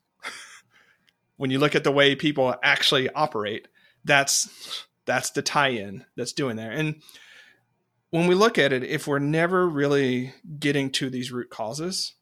[1.36, 3.68] when you look at the way people actually operate,
[4.04, 6.70] that's that's the tie-in that's doing there.
[6.72, 7.02] And
[8.10, 12.14] when we look at it, if we're never really getting to these root causes,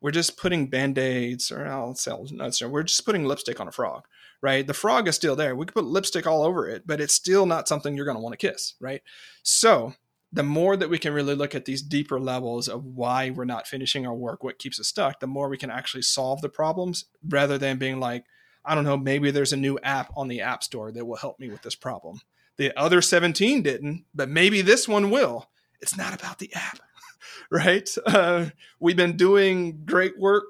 [0.00, 2.26] we're just putting band-aids or I'll sell.
[2.68, 4.04] We're just putting lipstick on a frog,
[4.42, 4.66] right?
[4.66, 5.54] The frog is still there.
[5.54, 8.22] We could put lipstick all over it, but it's still not something you're going to
[8.22, 9.02] want to kiss, right?
[9.42, 9.94] So
[10.32, 13.68] the more that we can really look at these deeper levels of why we're not
[13.68, 17.04] finishing our work, what keeps us stuck, the more we can actually solve the problems
[17.28, 18.24] rather than being like,
[18.64, 21.38] I don't know, maybe there's a new app on the App Store that will help
[21.38, 22.20] me with this problem.
[22.56, 25.48] The other 17 didn't, but maybe this one will.
[25.80, 26.78] It's not about the app,
[27.50, 27.88] right?
[28.06, 28.46] Uh,
[28.80, 30.44] we've been doing great work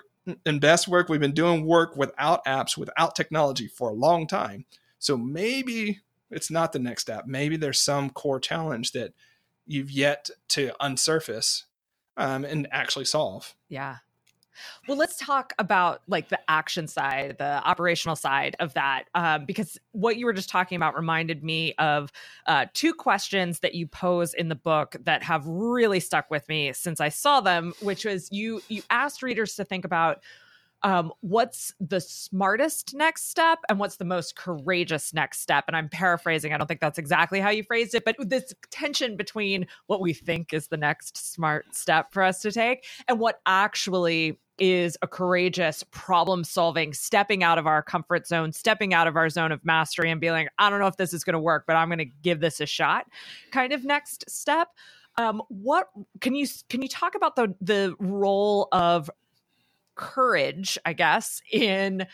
[0.46, 1.09] and best work.
[1.09, 4.66] We've been doing work without apps, without technology for a long time.
[4.98, 6.00] So maybe
[6.31, 7.27] it's not the next app.
[7.27, 9.12] Maybe there's some core challenge that
[9.66, 11.64] you've yet to unsurface
[12.16, 13.55] um, and actually solve.
[13.68, 13.96] Yeah.
[14.88, 19.79] Well, let's talk about like the action side, the operational side of that, um, because
[19.93, 22.12] what you were just talking about reminded me of
[22.47, 26.73] uh, two questions that you pose in the book that have really stuck with me
[26.73, 27.73] since I saw them.
[27.81, 30.23] Which was you you asked readers to think about
[30.85, 35.64] um, what's the smartest next step and what's the most courageous next step.
[35.66, 36.53] And I'm paraphrasing.
[36.53, 40.12] I don't think that's exactly how you phrased it, but this tension between what we
[40.12, 45.09] think is the next smart step for us to take and what actually is a
[45.09, 49.64] courageous problem solving, stepping out of our comfort zone, stepping out of our zone of
[49.64, 51.88] mastery and being like, I don't know if this is going to work, but I'm
[51.88, 53.07] going to give this a shot
[53.53, 54.68] kind of next step.
[55.16, 55.88] Um, what
[56.20, 59.09] can you can you talk about the the role of
[59.94, 62.07] courage, I guess, in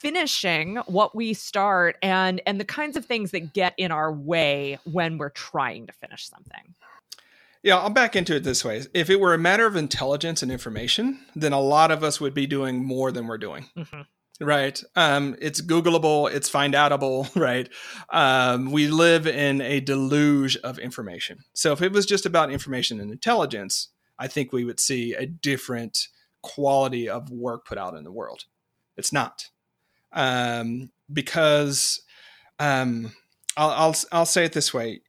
[0.00, 4.78] finishing what we start and and the kinds of things that get in our way
[4.84, 6.74] when we're trying to finish something?
[7.62, 8.82] Yeah, I'll back into it this way.
[8.94, 12.32] If it were a matter of intelligence and information, then a lot of us would
[12.32, 13.66] be doing more than we're doing.
[13.76, 14.00] Mm-hmm.
[14.42, 14.82] Right.
[14.96, 17.68] Um, it's Googleable, it's find outable, right?
[18.08, 21.40] Um, we live in a deluge of information.
[21.52, 23.88] So if it was just about information and intelligence,
[24.18, 26.08] I think we would see a different
[26.42, 28.44] quality of work put out in the world.
[28.96, 29.46] It's not.
[30.12, 32.02] Um, because
[32.58, 33.12] um,
[33.56, 35.02] I'll, I'll, I'll say it this way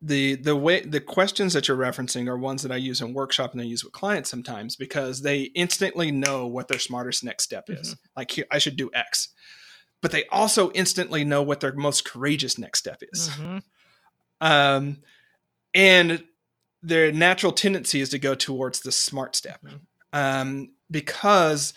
[0.00, 3.52] the the way the questions that you're referencing are ones that I use in workshop
[3.52, 7.64] and I use with clients sometimes because they instantly know what their smartest next step
[7.68, 7.94] is.
[7.94, 8.08] Mm-hmm.
[8.16, 9.28] Like I should do X,
[10.00, 13.28] but they also instantly know what their most courageous next step is.
[13.30, 13.58] Mm-hmm.
[14.40, 14.98] Um,
[15.74, 16.22] and
[16.80, 19.78] their natural tendency is to go towards the smart step, mm-hmm.
[20.12, 21.74] Um, because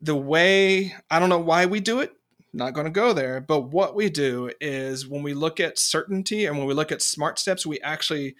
[0.00, 2.12] the way I don't know why we do it
[2.56, 3.40] not going to go there.
[3.40, 7.02] But what we do is when we look at certainty and when we look at
[7.02, 8.34] smart steps, we actually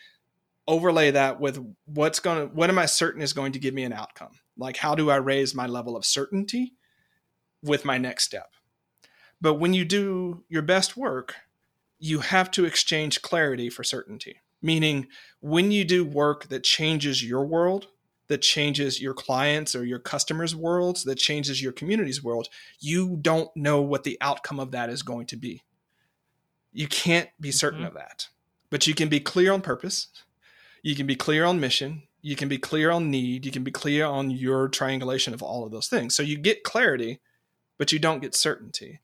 [0.66, 3.84] overlay that with what's going to, what am I certain is going to give me
[3.84, 4.32] an outcome?
[4.58, 6.72] Like, how do I raise my level of certainty
[7.62, 8.50] with my next step?
[9.40, 11.36] But when you do your best work,
[11.98, 14.40] you have to exchange clarity for certainty.
[14.62, 15.08] Meaning,
[15.40, 17.88] when you do work that changes your world,
[18.28, 22.48] that changes your clients or your customers' worlds, that changes your community's world,
[22.80, 25.62] you don't know what the outcome of that is going to be.
[26.72, 27.88] You can't be certain mm-hmm.
[27.88, 28.28] of that,
[28.70, 30.08] but you can be clear on purpose.
[30.82, 32.02] You can be clear on mission.
[32.20, 33.44] You can be clear on need.
[33.44, 36.14] You can be clear on your triangulation of all of those things.
[36.14, 37.20] So you get clarity,
[37.78, 39.00] but you don't get certainty.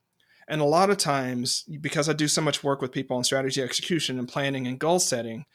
[0.47, 3.61] And a lot of times, because I do so much work with people on strategy
[3.61, 5.45] execution and planning and goal setting,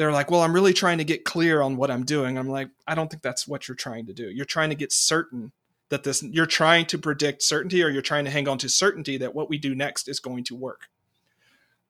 [0.00, 2.38] they're like, well, I'm really trying to get clear on what I'm doing.
[2.38, 4.30] I'm like, I don't think that's what you're trying to do.
[4.30, 5.52] You're trying to get certain
[5.90, 9.18] that this, you're trying to predict certainty or you're trying to hang on to certainty
[9.18, 10.88] that what we do next is going to work.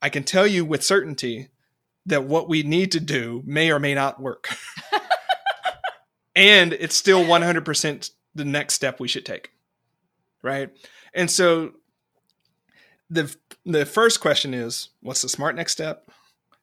[0.03, 1.51] I can tell you with certainty
[2.05, 4.49] that what we need to do may or may not work.
[6.35, 9.53] and it's still 100% the next step we should take.
[10.43, 10.71] Right.
[11.15, 11.75] And so
[13.09, 13.33] the
[13.65, 16.10] the first question is what's the smart next step?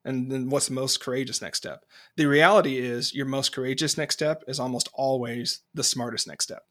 [0.07, 1.85] And then what's the most courageous next step.
[2.15, 6.63] The reality is your most courageous next step is almost always the smartest next step.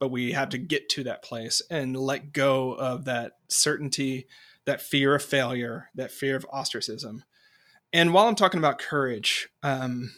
[0.00, 4.26] But we have to get to that place and let go of that certainty
[4.64, 7.24] that fear of failure that fear of ostracism.
[7.92, 10.10] And while i'm talking about courage um,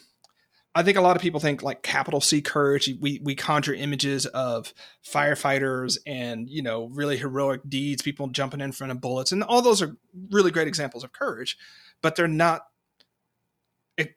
[0.73, 2.89] I think a lot of people think like capital C courage.
[2.99, 4.73] We we conjure images of
[5.05, 9.61] firefighters and you know really heroic deeds, people jumping in front of bullets, and all
[9.61, 9.97] those are
[10.31, 11.57] really great examples of courage
[12.01, 12.63] but they're not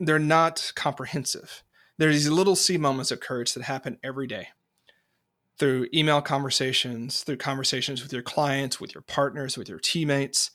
[0.00, 1.62] they're not comprehensive.
[1.98, 4.48] There's these little C moments of courage that happen every day
[5.58, 10.50] through email conversations, through conversations with your clients, with your partners, with your teammates,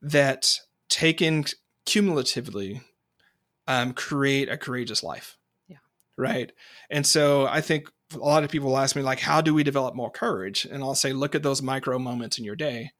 [0.00, 1.44] that taken
[1.84, 2.80] cumulatively
[3.66, 5.36] um, create a courageous life.
[5.68, 5.78] Yeah.
[6.16, 6.52] Right.
[6.88, 9.94] And so I think a lot of people ask me, like, how do we develop
[9.94, 10.64] more courage?
[10.64, 12.92] And I'll say, look at those micro moments in your day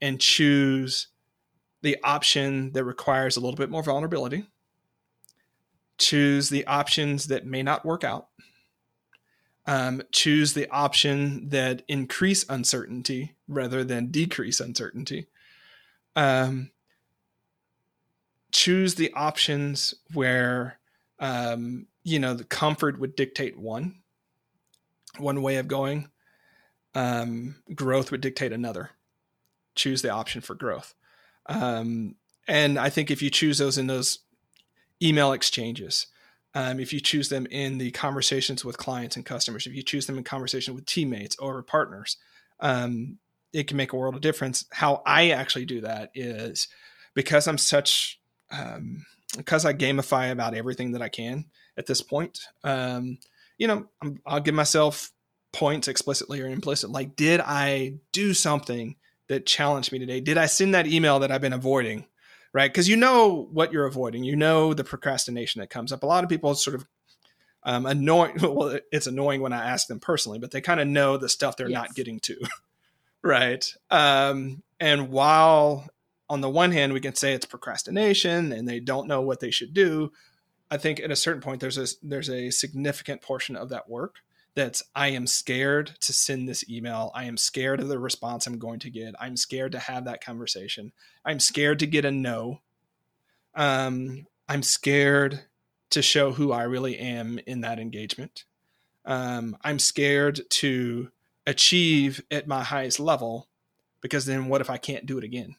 [0.00, 1.08] and choose
[1.82, 4.44] the option that requires a little bit more vulnerability.
[5.98, 8.28] Choose the options that may not work out.
[9.66, 15.26] Um, choose the option that increase uncertainty rather than decrease uncertainty.
[16.14, 16.70] Um,
[18.52, 20.78] choose the options where
[21.18, 23.96] um, you know the comfort would dictate one
[25.18, 26.08] one way of going
[26.94, 28.90] um, growth would dictate another
[29.74, 30.94] choose the option for growth
[31.48, 32.14] um,
[32.48, 34.20] and I think if you choose those in those
[35.02, 36.06] email exchanges,
[36.54, 40.06] um, if you choose them in the conversations with clients and customers, if you choose
[40.06, 42.16] them in conversation with teammates or partners,
[42.60, 43.18] um,
[43.52, 44.64] it can make a world of difference.
[44.72, 46.68] How I actually do that is
[47.14, 49.04] because I'm such, um,
[49.36, 52.40] because I gamify about everything that I can at this point.
[52.64, 53.18] Um,
[53.58, 55.10] you know, i will give myself
[55.52, 56.90] points explicitly or implicit.
[56.90, 58.96] Like, did I do something
[59.28, 60.20] that challenged me today?
[60.20, 62.06] Did I send that email that I've been avoiding?
[62.52, 62.72] Right?
[62.72, 64.24] Because you know what you're avoiding.
[64.24, 66.02] You know the procrastination that comes up.
[66.02, 66.86] A lot of people sort of
[67.64, 68.38] um, annoying.
[68.40, 71.56] Well, it's annoying when I ask them personally, but they kind of know the stuff
[71.56, 71.74] they're yes.
[71.74, 72.36] not getting to.
[73.22, 73.74] right.
[73.90, 75.86] Um, and while
[76.28, 79.50] on the one hand we can say it's procrastination and they don't know what they
[79.50, 80.12] should do,
[80.70, 84.16] I think at a certain point there's a there's a significant portion of that work
[84.56, 87.12] that's I am scared to send this email.
[87.14, 89.14] I am scared of the response I'm going to get.
[89.20, 90.92] I'm scared to have that conversation.
[91.24, 92.62] I'm scared to get a no.
[93.54, 95.42] Um, I'm scared
[95.90, 98.44] to show who I really am in that engagement.
[99.04, 101.10] Um, I'm scared to
[101.46, 103.48] achieve at my highest level
[104.00, 105.56] because then what if I can't do it again?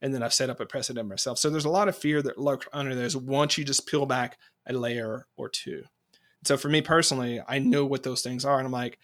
[0.00, 1.38] And then I've set up a precedent myself.
[1.38, 3.08] So there's a lot of fear that lurks under there.
[3.20, 5.84] Once you just peel back a layer or two.
[6.46, 8.98] So for me personally, I know what those things are, and I'm like,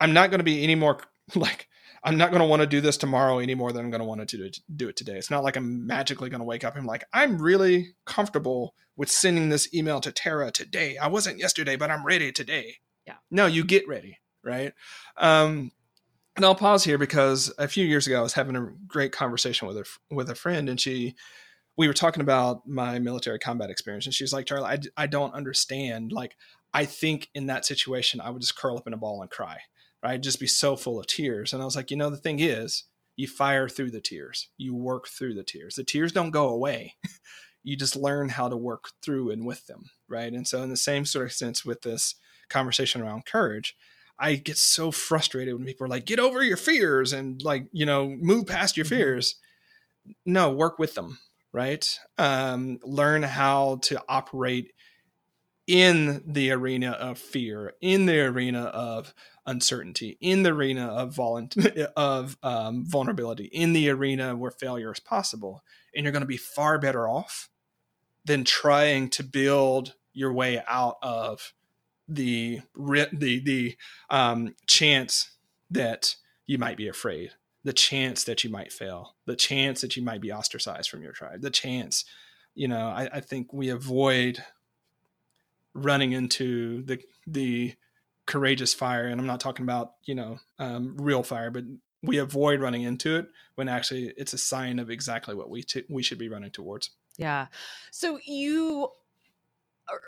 [0.00, 0.98] I'm not going to be any more
[1.34, 1.68] like
[2.06, 4.06] I'm not going to want to do this tomorrow any more than I'm going to
[4.06, 5.16] want to do it today.
[5.16, 9.10] It's not like I'm magically going to wake up and like I'm really comfortable with
[9.10, 10.96] sending this email to Tara today.
[10.98, 12.76] I wasn't yesterday, but I'm ready today.
[13.06, 13.16] Yeah.
[13.30, 14.72] No, you get ready, right?
[15.16, 15.72] Um,
[16.36, 19.66] and I'll pause here because a few years ago I was having a great conversation
[19.66, 21.14] with a with a friend, and she
[21.76, 25.34] we were talking about my military combat experience, and she's like, Charlie, I, I don't
[25.34, 26.12] understand.
[26.12, 26.36] Like,
[26.72, 29.58] I think in that situation, I would just curl up in a ball and cry.
[30.02, 30.12] Right?
[30.12, 31.52] I'd just be so full of tears.
[31.52, 32.84] And I was like, you know, the thing is,
[33.16, 35.74] you fire through the tears, you work through the tears.
[35.74, 36.94] The tears don't go away.
[37.62, 39.90] you just learn how to work through and with them.
[40.08, 40.32] Right.
[40.32, 42.14] And so, in the same sort of sense with this
[42.48, 43.76] conversation around courage,
[44.18, 47.84] I get so frustrated when people are like, get over your fears and like, you
[47.84, 48.94] know, move past your mm-hmm.
[48.94, 49.36] fears.
[50.24, 51.18] No, work with them
[51.52, 51.98] right?
[52.18, 54.72] Um, learn how to operate
[55.66, 59.12] in the arena of fear, in the arena of
[59.46, 61.56] uncertainty, in the arena of volunt-
[61.96, 65.62] of um, vulnerability, in the arena where failure is possible,
[65.94, 67.48] and you're going to be far better off
[68.24, 71.52] than trying to build your way out of
[72.08, 72.60] the
[73.12, 73.76] the the
[74.10, 75.30] um, chance
[75.70, 76.14] that
[76.46, 77.32] you might be afraid
[77.66, 81.10] the chance that you might fail, the chance that you might be ostracized from your
[81.10, 82.04] tribe, the chance,
[82.54, 84.42] you know, I, I think we avoid
[85.74, 87.74] running into the the
[88.24, 91.64] courageous fire, and I'm not talking about you know um, real fire, but
[92.04, 95.82] we avoid running into it when actually it's a sign of exactly what we t-
[95.90, 96.90] we should be running towards.
[97.18, 97.48] Yeah.
[97.90, 98.90] So you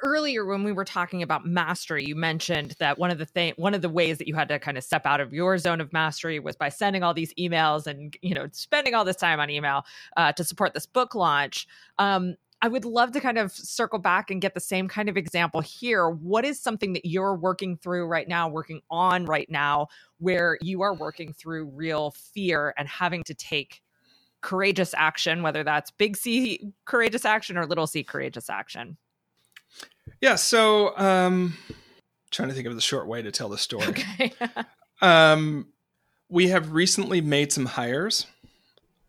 [0.02, 3.74] earlier when we were talking about mastery you mentioned that one of the thing one
[3.74, 5.92] of the ways that you had to kind of step out of your zone of
[5.92, 9.50] mastery was by sending all these emails and you know spending all this time on
[9.50, 9.84] email
[10.16, 11.66] uh, to support this book launch
[11.98, 15.16] um, I would love to kind of circle back and get the same kind of
[15.16, 16.10] example here.
[16.10, 20.82] What is something that you're working through right now, working on right now, where you
[20.82, 23.80] are working through real fear and having to take
[24.40, 28.96] courageous action, whether that's big C courageous action or little c courageous action?
[30.20, 30.36] Yeah.
[30.36, 31.56] So, um,
[32.30, 33.86] trying to think of the short way to tell the story.
[34.20, 34.32] Okay.
[35.00, 35.66] um,
[36.28, 38.26] we have recently made some hires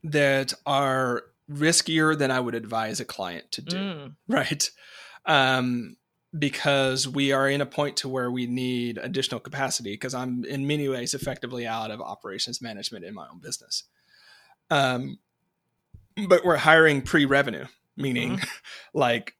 [0.04, 3.78] that are riskier than I would advise a client to do.
[3.78, 4.16] Mm.
[4.28, 4.70] Right.
[5.26, 5.98] Um,
[6.38, 10.68] because we are in a point to where we need additional capacity because I'm in
[10.68, 13.84] many ways effectively out of operations management in my own business.
[14.70, 15.18] Um,
[16.28, 17.66] but we're hiring pre-revenue,
[17.98, 18.50] meaning mm-hmm.
[18.94, 19.36] like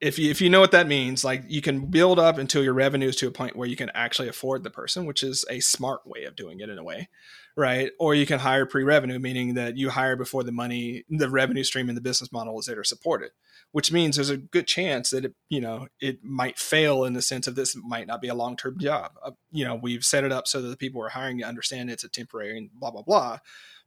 [0.00, 2.74] if you if you know what that means, like you can build up until your
[2.74, 5.58] revenue is to a point where you can actually afford the person, which is a
[5.60, 7.08] smart way of doing it in a way,
[7.56, 7.90] right?
[7.98, 11.88] Or you can hire pre-revenue, meaning that you hire before the money, the revenue stream
[11.88, 13.32] and the business model is there to support it,
[13.72, 17.22] which means there's a good chance that it, you know, it might fail in the
[17.22, 19.12] sense of this might not be a long-term job.
[19.24, 22.04] Uh, you know, we've set it up so that the people we're hiring understand it's
[22.04, 23.38] a temporary and blah blah blah.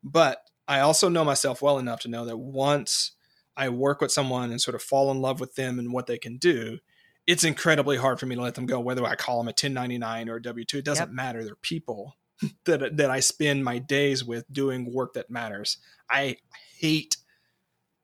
[0.04, 3.14] But I also know myself well enough to know that once
[3.56, 6.18] I work with someone and sort of fall in love with them and what they
[6.18, 6.80] can do,
[7.28, 8.80] it's incredibly hard for me to let them go.
[8.80, 11.16] Whether I call them a 1099 or a W two, it doesn't yep.
[11.16, 11.44] matter.
[11.44, 12.16] They're people
[12.66, 15.78] that that I spend my days with doing work that matters.
[16.10, 16.38] I
[16.78, 17.18] hate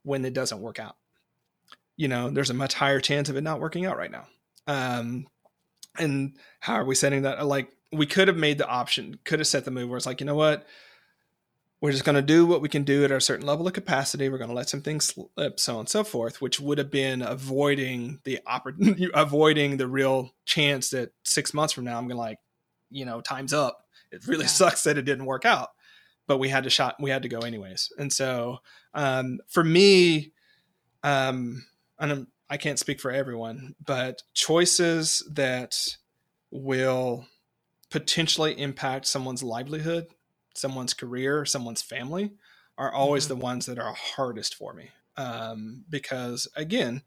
[0.04, 0.96] when it doesn't work out.
[1.96, 4.28] You know, there's a much higher chance of it not working out right now.
[4.68, 5.28] Um,
[5.98, 7.44] and how are we setting that?
[7.46, 10.20] Like, we could have made the option, could have set the move where it's like,
[10.20, 10.68] you know what?
[11.80, 14.30] We're just going to do what we can do at a certain level of capacity.
[14.30, 16.90] We're going to let some things slip, so on and so forth, which would have
[16.90, 22.18] been avoiding the oppor- avoiding the real chance that six months from now I'm going
[22.18, 22.40] to like,
[22.90, 23.86] you know, time's up.
[24.12, 24.48] It really yeah.
[24.48, 25.70] sucks that it didn't work out,
[26.26, 27.92] but we had to shot, we had to go anyways.
[28.00, 28.60] And so,
[28.94, 30.32] um, for me,
[31.04, 31.66] um,
[32.00, 35.98] and I can't speak for everyone, but choices that
[36.50, 37.26] will
[37.92, 40.08] potentially impact someone's livelihood
[40.58, 42.32] someone's career, someone's family
[42.78, 43.40] are always mm-hmm.
[43.40, 44.90] the ones that are hardest for me.
[45.16, 47.02] Um, because again,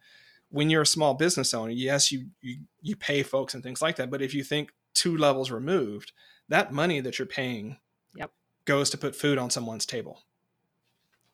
[0.51, 3.97] when you're a small business owner, yes, you, you you pay folks and things like
[3.97, 4.11] that.
[4.11, 6.13] But if you think two levels removed,
[6.49, 7.79] that money that you're paying
[8.17, 8.33] yep.
[8.65, 10.23] goes to put food on someone's table.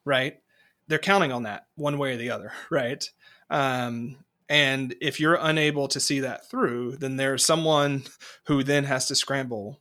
[0.05, 0.41] Right?
[0.89, 3.09] They're counting on that one way or the other, right?
[3.49, 8.05] Um, and if you're unable to see that through, then there's someone
[8.45, 9.81] who then has to scramble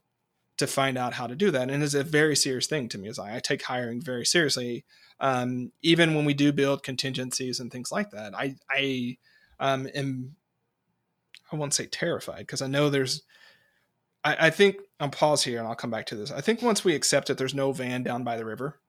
[0.58, 1.70] to find out how to do that.
[1.70, 3.08] And it's a very serious thing to me.
[3.08, 4.84] As I, I take hiring very seriously,
[5.20, 8.34] um, even when we do build contingencies and things like that.
[8.34, 9.16] I I
[9.60, 10.36] um, am
[11.52, 13.22] I won't say terrified because I know there's.
[14.24, 16.30] I, I think I'll pause here and I'll come back to this.
[16.30, 18.80] I think once we accept that there's no van down by the river,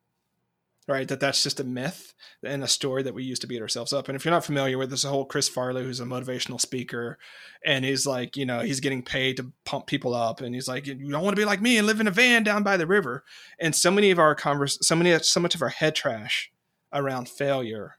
[0.88, 1.08] right?
[1.08, 2.14] That that's just a myth
[2.44, 4.08] and a story that we used to beat ourselves up.
[4.08, 7.18] And if you're not familiar with this, whole Chris Farley, who's a motivational speaker,
[7.66, 10.88] and he's like, you know, he's getting paid to pump people up, and he's like,
[10.88, 12.88] you don't want to be like me and live in a van down by the
[12.88, 13.24] river.
[13.60, 16.52] And so many of our convers, so many, so much of our head trash
[16.94, 17.98] around failure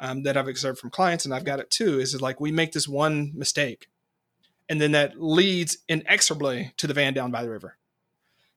[0.00, 2.72] um, that I've observed from clients, and I've got it too, is like we make
[2.72, 3.88] this one mistake,
[4.68, 7.76] and then that leads inexorably to the van down by the river.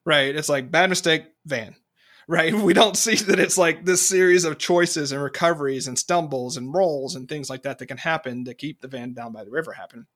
[0.04, 0.34] Right?
[0.34, 1.76] It's like bad mistake, van
[2.28, 2.54] right?
[2.54, 6.72] We don't see that it's like this series of choices and recoveries and stumbles and
[6.72, 9.50] rolls and things like that that can happen to keep the van down by the
[9.50, 10.06] river happen.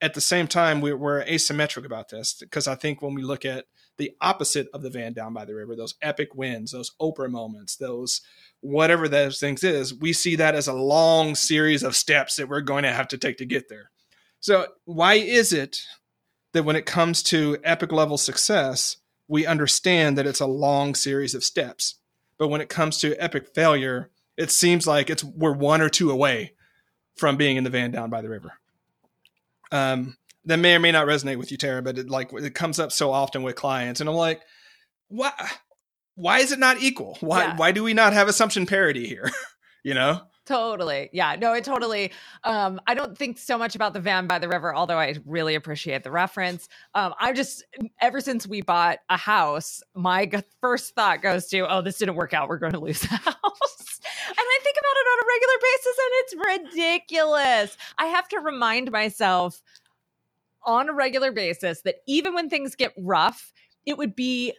[0.00, 3.46] At the same time, we, are asymmetric about this because I think when we look
[3.46, 3.64] at
[3.96, 7.76] the opposite of the van down by the river, those epic wins, those Oprah moments,
[7.76, 8.20] those
[8.60, 12.60] whatever those things is, we see that as a long series of steps that we're
[12.60, 13.90] going to have to take to get there.
[14.40, 15.78] So, why is it
[16.52, 18.96] that when it comes to epic level success,
[19.28, 21.96] we understand that it's a long series of steps.
[22.38, 26.10] But when it comes to epic failure, it seems like it's we're one or two
[26.10, 26.52] away
[27.16, 28.52] from being in the van down by the river.
[29.70, 32.78] Um, that may or may not resonate with you, Tara, but it like it comes
[32.78, 34.42] up so often with clients, and I'm like,
[35.08, 35.32] why?
[36.16, 37.16] Why is it not equal?
[37.20, 37.44] Why?
[37.44, 37.56] Yeah.
[37.56, 39.30] Why do we not have assumption parity here?
[39.82, 40.20] you know?
[40.46, 41.08] Totally.
[41.12, 42.12] Yeah no it totally
[42.44, 45.54] um i don't think so much about the van by the river although i really
[45.54, 46.68] appreciate the reference.
[46.94, 47.64] Um i just
[48.00, 50.30] ever since we bought a house my
[50.60, 52.48] first thought goes to oh this didn't work out.
[52.48, 54.00] We're going to lose the house.
[54.26, 57.76] And i think about it on a regular basis and it's ridiculous.
[57.98, 59.62] I have to remind myself
[60.64, 63.52] on a regular basis that even when things get rough
[63.86, 64.52] it would be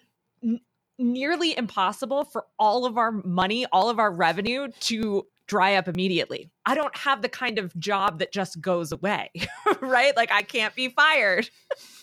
[0.44, 0.60] n-
[0.98, 6.50] nearly impossible for all of our money all of our revenue to dry up immediately.
[6.66, 9.32] I don't have the kind of job that just goes away,
[9.82, 10.16] right?
[10.16, 11.50] Like I can't be fired.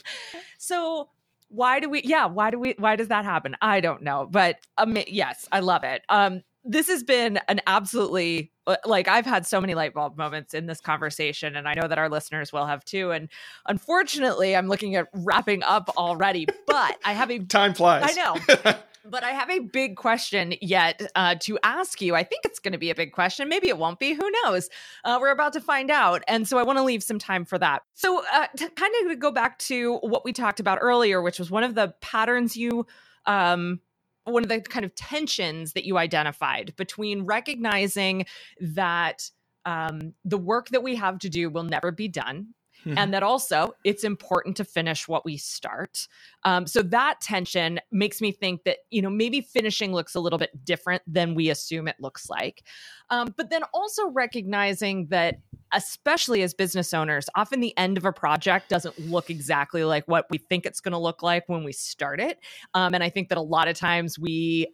[0.59, 1.09] so
[1.49, 3.57] why do we yeah, why do we why does that happen?
[3.61, 6.03] I don't know, but um, yes, I love it.
[6.09, 10.55] Um this has been an absolutely uh, like I've had so many light bulb moments
[10.55, 13.29] in this conversation and I know that our listeners will have too and
[13.67, 18.75] unfortunately I'm looking at wrapping up already but I have a time flies I know
[19.05, 22.15] But I have a big question yet uh, to ask you.
[22.15, 23.49] I think it's going to be a big question.
[23.49, 24.13] Maybe it won't be.
[24.13, 24.69] Who knows?
[25.05, 26.23] Uh, we're about to find out.
[26.29, 27.83] And so I want to leave some time for that.
[27.95, 31.51] So, uh, to kind of go back to what we talked about earlier, which was
[31.51, 32.87] one of the patterns you.
[33.27, 33.81] Um,
[34.25, 38.25] one of the kind of tensions that you identified between recognizing
[38.61, 39.29] that
[39.65, 42.55] um, the work that we have to do will never be done.
[42.87, 46.07] And that also it's important to finish what we start.
[46.45, 50.39] Um, so that tension makes me think that you know maybe finishing looks a little
[50.39, 52.65] bit different than we assume it looks like,
[53.11, 55.37] um, but then also recognizing that
[55.75, 60.27] especially as business owners, often the end of a project doesn't look exactly like what
[60.31, 62.39] we think it's going to look like when we start it,
[62.75, 64.69] um, and I think that a lot of times we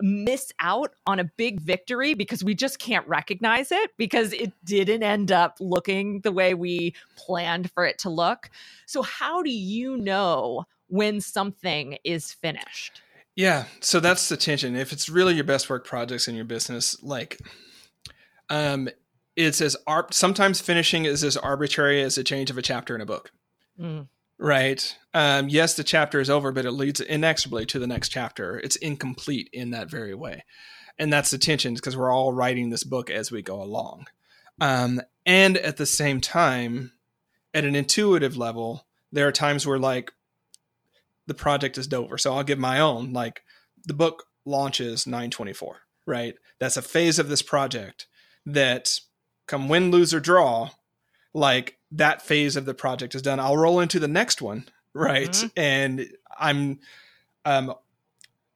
[0.00, 5.02] miss out on a big victory because we just can't recognize it because it didn't
[5.02, 8.50] end up looking the way we planned for it to look.
[8.86, 13.02] So, how do you know when something is finished?
[13.36, 14.74] Yeah, so that's the tension.
[14.74, 17.38] If it's really your best work projects in your business, like,
[18.50, 18.88] um,
[19.36, 23.00] it's as ar- sometimes finishing is as arbitrary as a change of a chapter in
[23.00, 23.30] a book.
[23.80, 24.08] Mm.
[24.38, 24.96] Right.
[25.14, 28.58] Um, yes, the chapter is over, but it leads inexorably to the next chapter.
[28.58, 30.44] It's incomplete in that very way.
[30.98, 34.06] And that's the tension because we're all writing this book as we go along.
[34.60, 36.92] Um, and at the same time,
[37.52, 40.12] at an intuitive level, there are times where like
[41.26, 42.18] the project is over.
[42.18, 43.12] So I'll give my own.
[43.12, 43.42] Like
[43.84, 45.76] the book launches 924,
[46.06, 46.34] right?
[46.58, 48.06] That's a phase of this project
[48.46, 49.00] that
[49.46, 50.70] come win, lose, or draw,
[51.32, 55.30] like that phase of the project is done, I'll roll into the next one, right?
[55.30, 55.46] Mm-hmm.
[55.56, 56.08] And
[56.38, 56.80] I'm
[57.44, 57.74] um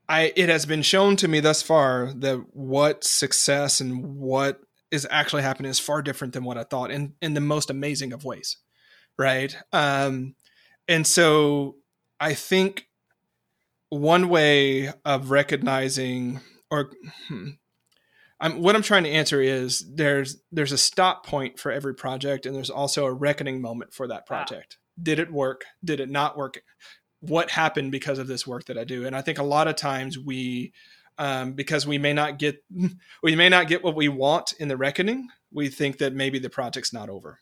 [0.08, 4.60] I it has been shown to me thus far that what success and what
[4.90, 8.12] is actually happening is far different than what I thought in in the most amazing
[8.12, 8.58] of ways.
[9.18, 9.56] Right?
[9.72, 10.34] Um
[10.88, 11.76] and so
[12.20, 12.88] I think
[13.88, 16.90] one way of recognizing or
[17.28, 17.50] hmm,
[18.42, 22.44] I'm, what I'm trying to answer is there's there's a stop point for every project,
[22.44, 24.78] and there's also a reckoning moment for that project.
[24.98, 25.02] Wow.
[25.04, 25.64] Did it work?
[25.82, 26.60] Did it not work?
[27.20, 29.06] What happened because of this work that I do?
[29.06, 30.72] And I think a lot of times we,
[31.18, 32.62] um, because we may not get
[33.22, 36.50] we may not get what we want in the reckoning, we think that maybe the
[36.50, 37.38] project's not over.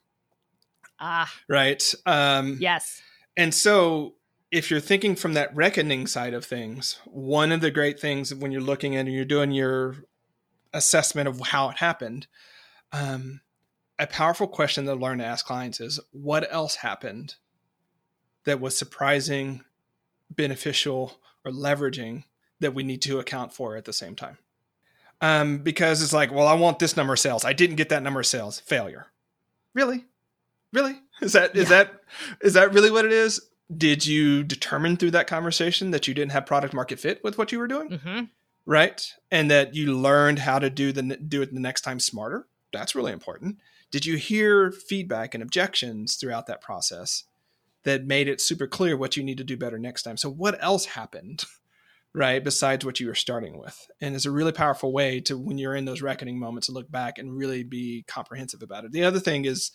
[1.00, 1.82] Ah, right.
[2.04, 3.00] Um, yes.
[3.38, 4.16] And so
[4.50, 8.52] if you're thinking from that reckoning side of things, one of the great things when
[8.52, 10.04] you're looking at and you're doing your
[10.72, 12.26] assessment of how it happened.
[12.92, 13.40] Um,
[13.98, 17.34] a powerful question to learn to ask clients is what else happened
[18.44, 19.62] that was surprising,
[20.30, 22.24] beneficial, or leveraging
[22.60, 24.38] that we need to account for at the same time?
[25.20, 27.44] Um, because it's like, well, I want this number of sales.
[27.44, 28.60] I didn't get that number of sales.
[28.60, 29.08] Failure.
[29.74, 30.06] Really?
[30.72, 30.98] Really?
[31.20, 31.84] Is that is yeah.
[31.84, 32.00] that
[32.40, 33.40] is that really what it is?
[33.76, 37.52] Did you determine through that conversation that you didn't have product market fit with what
[37.52, 37.90] you were doing?
[37.90, 38.24] Mm-hmm
[38.66, 39.14] right?
[39.30, 42.46] And that you learned how to do the do it the next time smarter.
[42.72, 43.58] That's really important.
[43.90, 47.24] Did you hear feedback and objections throughout that process
[47.82, 50.16] that made it super clear what you need to do better next time?
[50.16, 51.44] So what else happened?
[52.12, 53.88] Right, besides what you were starting with.
[54.00, 56.90] And it's a really powerful way to when you're in those reckoning moments to look
[56.90, 58.90] back and really be comprehensive about it.
[58.90, 59.70] The other thing is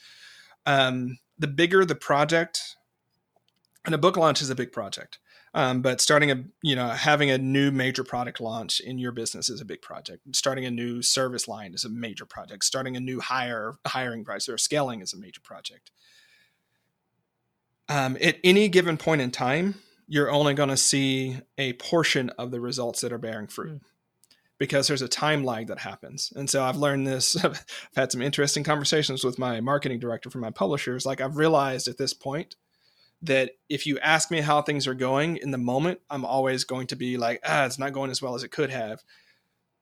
[0.65, 2.75] um, the bigger the project,
[3.85, 5.17] and a book launch is a big project
[5.55, 9.47] um, but starting a, you know, having a new major product launch in your business
[9.49, 10.23] is a big project.
[10.35, 12.65] Starting a new service line is a major project.
[12.65, 15.91] Starting a new hire hiring price or scaling is a major project.
[17.87, 19.75] Um, at any given point in time,
[20.07, 23.81] you're only going to see a portion of the results that are bearing fruit.
[23.81, 23.81] Mm
[24.57, 26.31] because there's a time lag that happens.
[26.33, 27.35] And so I've learned this.
[27.43, 31.05] I've had some interesting conversations with my marketing director for my publishers.
[31.05, 32.55] Like I've realized at this point
[33.21, 36.87] that if you ask me how things are going in the moment, I'm always going
[36.87, 39.03] to be like, ah, it's not going as well as it could have.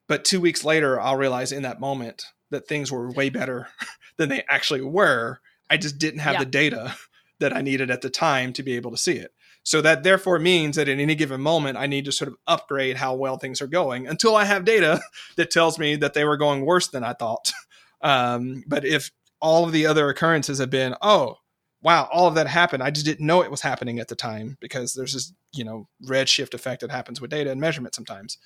[0.08, 3.68] But two weeks later, I'll realize in that moment that things were way better
[4.18, 5.40] than they actually were.
[5.70, 6.40] I just didn't have Yeah.
[6.40, 6.96] the data
[7.40, 9.34] that I needed at the time to be able to see it.
[9.64, 12.98] So that therefore means that at any given moment, I need to sort of upgrade
[12.98, 15.02] how well things are going until I have data
[15.38, 17.52] that tells me that they were going worse than I thought.
[18.06, 21.38] Um, but if all of the other occurrences have been, oh,
[21.84, 22.82] wow, all of that happened.
[22.82, 25.88] I just didn't know it was happening at the time because there's this, you know,
[26.06, 28.38] redshift effect that happens with data and measurement sometimes.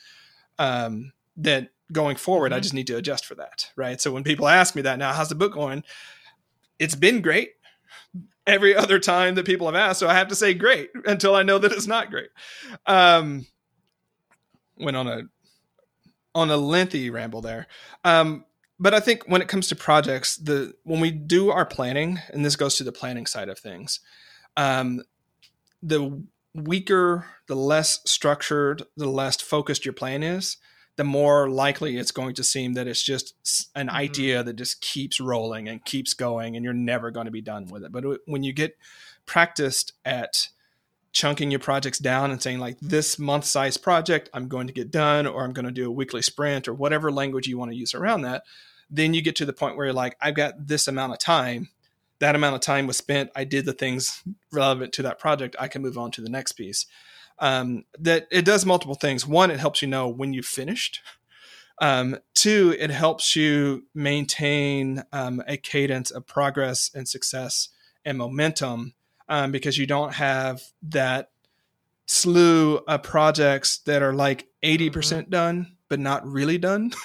[0.59, 2.63] Um, that going forward, I Mhm.
[2.63, 3.71] just need to adjust for that.
[3.75, 4.01] Right.
[4.01, 5.83] So when people ask me that now, how's the book going?
[6.79, 7.51] It's been great
[8.47, 9.99] every other time that people have asked.
[9.99, 12.29] So I have to say great until I know that it's not great.
[12.87, 13.45] Um,
[14.77, 15.21] went on a
[16.35, 17.67] on a lengthy ramble there.
[18.03, 18.45] Um,
[18.79, 22.45] but I think when it comes to projects, the when we do our planning, and
[22.45, 23.99] this goes to the planning side of things,
[24.55, 25.01] um,
[25.81, 26.23] the
[26.53, 30.57] weaker, the less structured, the less focused your plan is,
[30.95, 33.35] the more likely it's going to seem that it's just
[33.75, 33.93] an Mhm.
[33.93, 37.67] idea that just keeps rolling and keeps going, and you're never going to be done
[37.67, 37.91] with it.
[37.91, 38.77] But when you get
[39.25, 40.49] practiced at
[41.11, 44.91] chunking your projects down and saying like this month size project i'm going to get
[44.91, 47.77] done or i'm going to do a weekly sprint or whatever language you want to
[47.77, 48.43] use around that
[48.89, 51.69] then you get to the point where you're like i've got this amount of time.
[52.19, 53.29] That amount of time was spent.
[53.35, 55.55] I did the things relevant to that project.
[55.59, 56.87] I can move on to the next piece.
[57.37, 59.27] Um, that it does multiple things.
[59.27, 61.01] One it helps you know when you've finished.
[61.79, 67.69] Um, two it helps you maintain um, a cadence of progress and success
[68.03, 68.95] and momentum
[69.29, 71.29] um, because you don't have that
[72.07, 76.93] slew of projects that are like 80% done but not really done.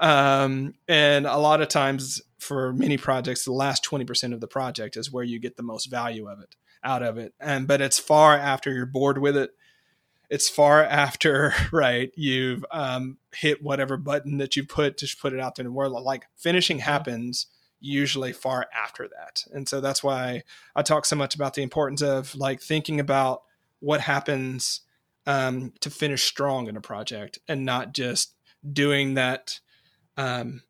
[0.00, 4.96] Um, and a lot of times for many projects the last 20% of the project
[4.96, 7.34] is where you get the most value of it out of it.
[7.40, 9.50] And but it's far after you're bored with it.
[10.30, 15.40] It's far after right you've um, hit whatever button that you put to put it
[15.40, 15.92] out there in the world.
[16.04, 17.46] Like finishing happens
[17.80, 19.44] usually far after that.
[19.52, 20.42] And so that's why
[20.74, 23.42] i talk so much about the importance of like thinking about
[23.80, 24.80] what happens
[25.26, 28.34] um, to finish strong in a project and not just
[28.72, 29.60] doing that
[30.16, 30.62] um,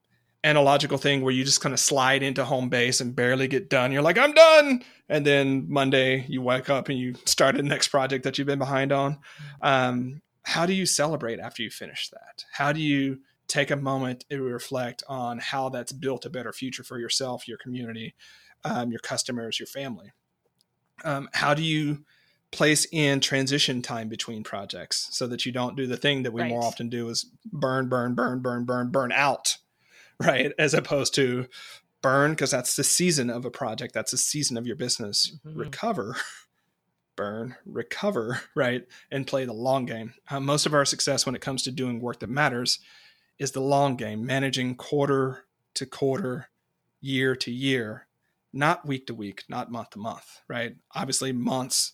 [0.44, 3.92] analogical thing where you just kind of slide into home base and barely get done.
[3.92, 4.82] You're like i'm done!
[5.08, 8.58] And then monday you wake up and you start the next project that you've been
[8.58, 9.18] behind on.
[9.60, 12.44] Um, how do you celebrate after you finish that?
[12.52, 16.84] How do you take a moment to reflect on how that's built a better future
[16.84, 18.14] for yourself your community
[18.64, 20.12] um, your customers your family?
[21.04, 22.04] Um, how do you
[22.56, 26.42] place in transition time between projects so that you don't do the thing that we
[26.44, 29.58] more often do is burn burn burn burn burn burn out
[30.18, 30.52] right?
[30.58, 31.46] As opposed to
[32.02, 33.92] burn because that's the season of a project.
[33.92, 35.36] That's the season of your business.
[35.46, 35.56] Mhm.
[35.56, 36.16] recover
[37.16, 38.86] burn recover right?
[39.10, 40.14] And play the long game.
[40.30, 42.78] Uh, most of our success when it comes to doing work that matters
[43.38, 45.44] is the long game managing quarter
[45.74, 46.48] to quarter
[47.00, 48.06] year to year
[48.52, 50.76] not week to week not month to month right?
[50.94, 51.92] Obviously months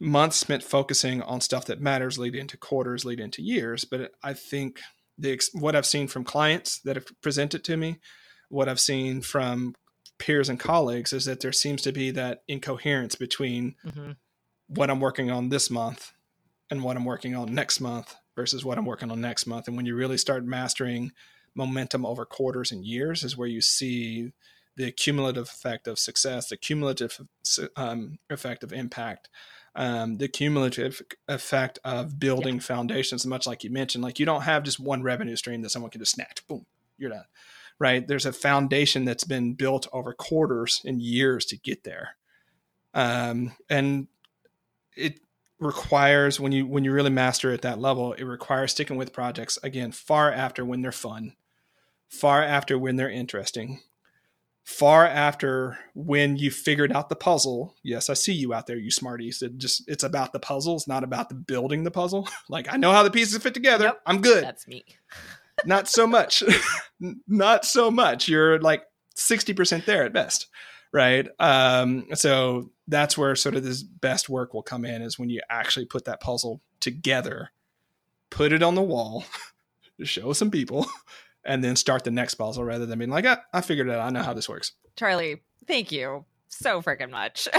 [0.00, 3.84] months spent focusing on stuff that matters lead into quarters lead into years.
[3.84, 4.80] But i think
[5.18, 7.98] the what i've seen from clients that have presented to me
[8.48, 9.74] what i've seen from
[10.18, 14.16] peers and colleagues is that there seems to be that incoherence between Mhm.
[14.68, 16.12] what i'm working on this month
[16.70, 19.66] and what i'm working on next month versus what i'm working on next month.
[19.66, 21.10] And when you really start mastering
[21.56, 24.32] momentum over quarters and years is where you see
[24.76, 27.20] the cumulative effect of success the cumulative
[27.74, 29.28] um, effect of impact
[29.74, 34.62] um, the cumulative effect of building foundations, much like you mentioned, like you don't have
[34.62, 36.66] just one revenue stream that someone can just snatch, boom,
[36.96, 37.24] you're done.
[37.78, 38.06] Right?
[38.06, 42.16] There's a foundation that's been built over quarters and years to get there,
[42.92, 44.08] um, and
[44.96, 45.20] it
[45.60, 49.58] requires when you when you really master at that level, it requires sticking with projects
[49.62, 51.34] again far after when they're fun,
[52.08, 53.80] far after when they're interesting,
[54.68, 57.74] far after when you figured out the puzzle.
[57.82, 59.40] Yes, I see you out there, you smarties.
[59.40, 62.28] It just it's about the puzzles, not about the building the puzzle.
[62.50, 63.86] like I know how the pieces fit together.
[63.86, 64.02] Yep.
[64.04, 64.44] I'm good.
[64.44, 64.84] That's me.
[65.64, 66.42] not so much.
[67.26, 68.28] not so much.
[68.28, 68.84] You're like
[69.16, 70.48] 60% there at best.
[70.92, 71.26] Right.
[71.38, 75.40] Um, so that's where sort of this best work will come in is when you
[75.48, 77.52] actually put that puzzle together,
[78.28, 79.24] put it on the wall,
[80.02, 80.86] show some people,
[81.44, 84.06] and then start the next puzzle rather than being like, ah, I figured it out.
[84.06, 84.72] I know how this works.
[84.96, 87.48] Charlie, thank you so freaking much.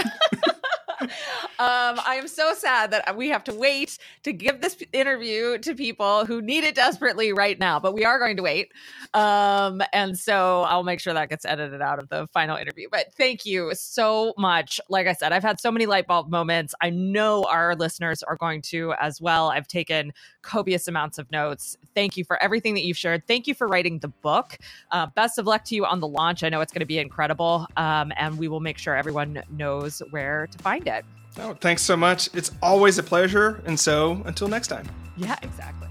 [1.64, 6.24] I am so sad that we have to wait to give this interview to people
[6.24, 8.72] who need it desperately right now, but we are going to wait.
[9.14, 12.88] Um, and so I'll make sure that gets edited out of the final interview.
[12.90, 14.80] But thank you so much.
[14.88, 16.74] Like I said, I've had so many light bulb moments.
[16.80, 19.50] I know our listeners are going to as well.
[19.50, 21.76] I've taken copious amounts of notes.
[21.94, 23.26] Thank you for everything that you've shared.
[23.26, 24.58] Thank you for writing the book.
[24.90, 26.42] Uh, best of luck to you on the launch.
[26.42, 27.66] I know it's going to be incredible.
[27.76, 31.04] Um, and we will make sure everyone knows where to find it.
[31.38, 32.28] Oh, thanks so much.
[32.34, 33.62] It's always a pleasure.
[33.66, 34.86] And so until next time.
[35.16, 35.88] Yeah, exactly.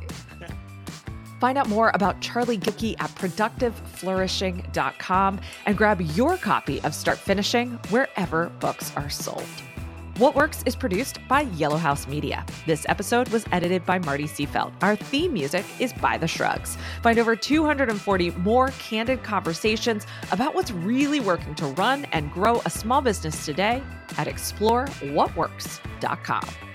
[1.39, 7.79] Find out more about Charlie Gilkey at productiveflourishing.com and grab your copy of Start Finishing
[7.89, 9.45] wherever books are sold.
[10.19, 12.45] What Works is produced by Yellow House Media.
[12.65, 14.73] This episode was edited by Marty Seafeld.
[14.81, 16.77] Our theme music is by The Shrugs.
[17.01, 22.69] Find over 240 more candid conversations about what's really working to run and grow a
[22.69, 23.81] small business today
[24.17, 26.68] at explorewhatworks.com.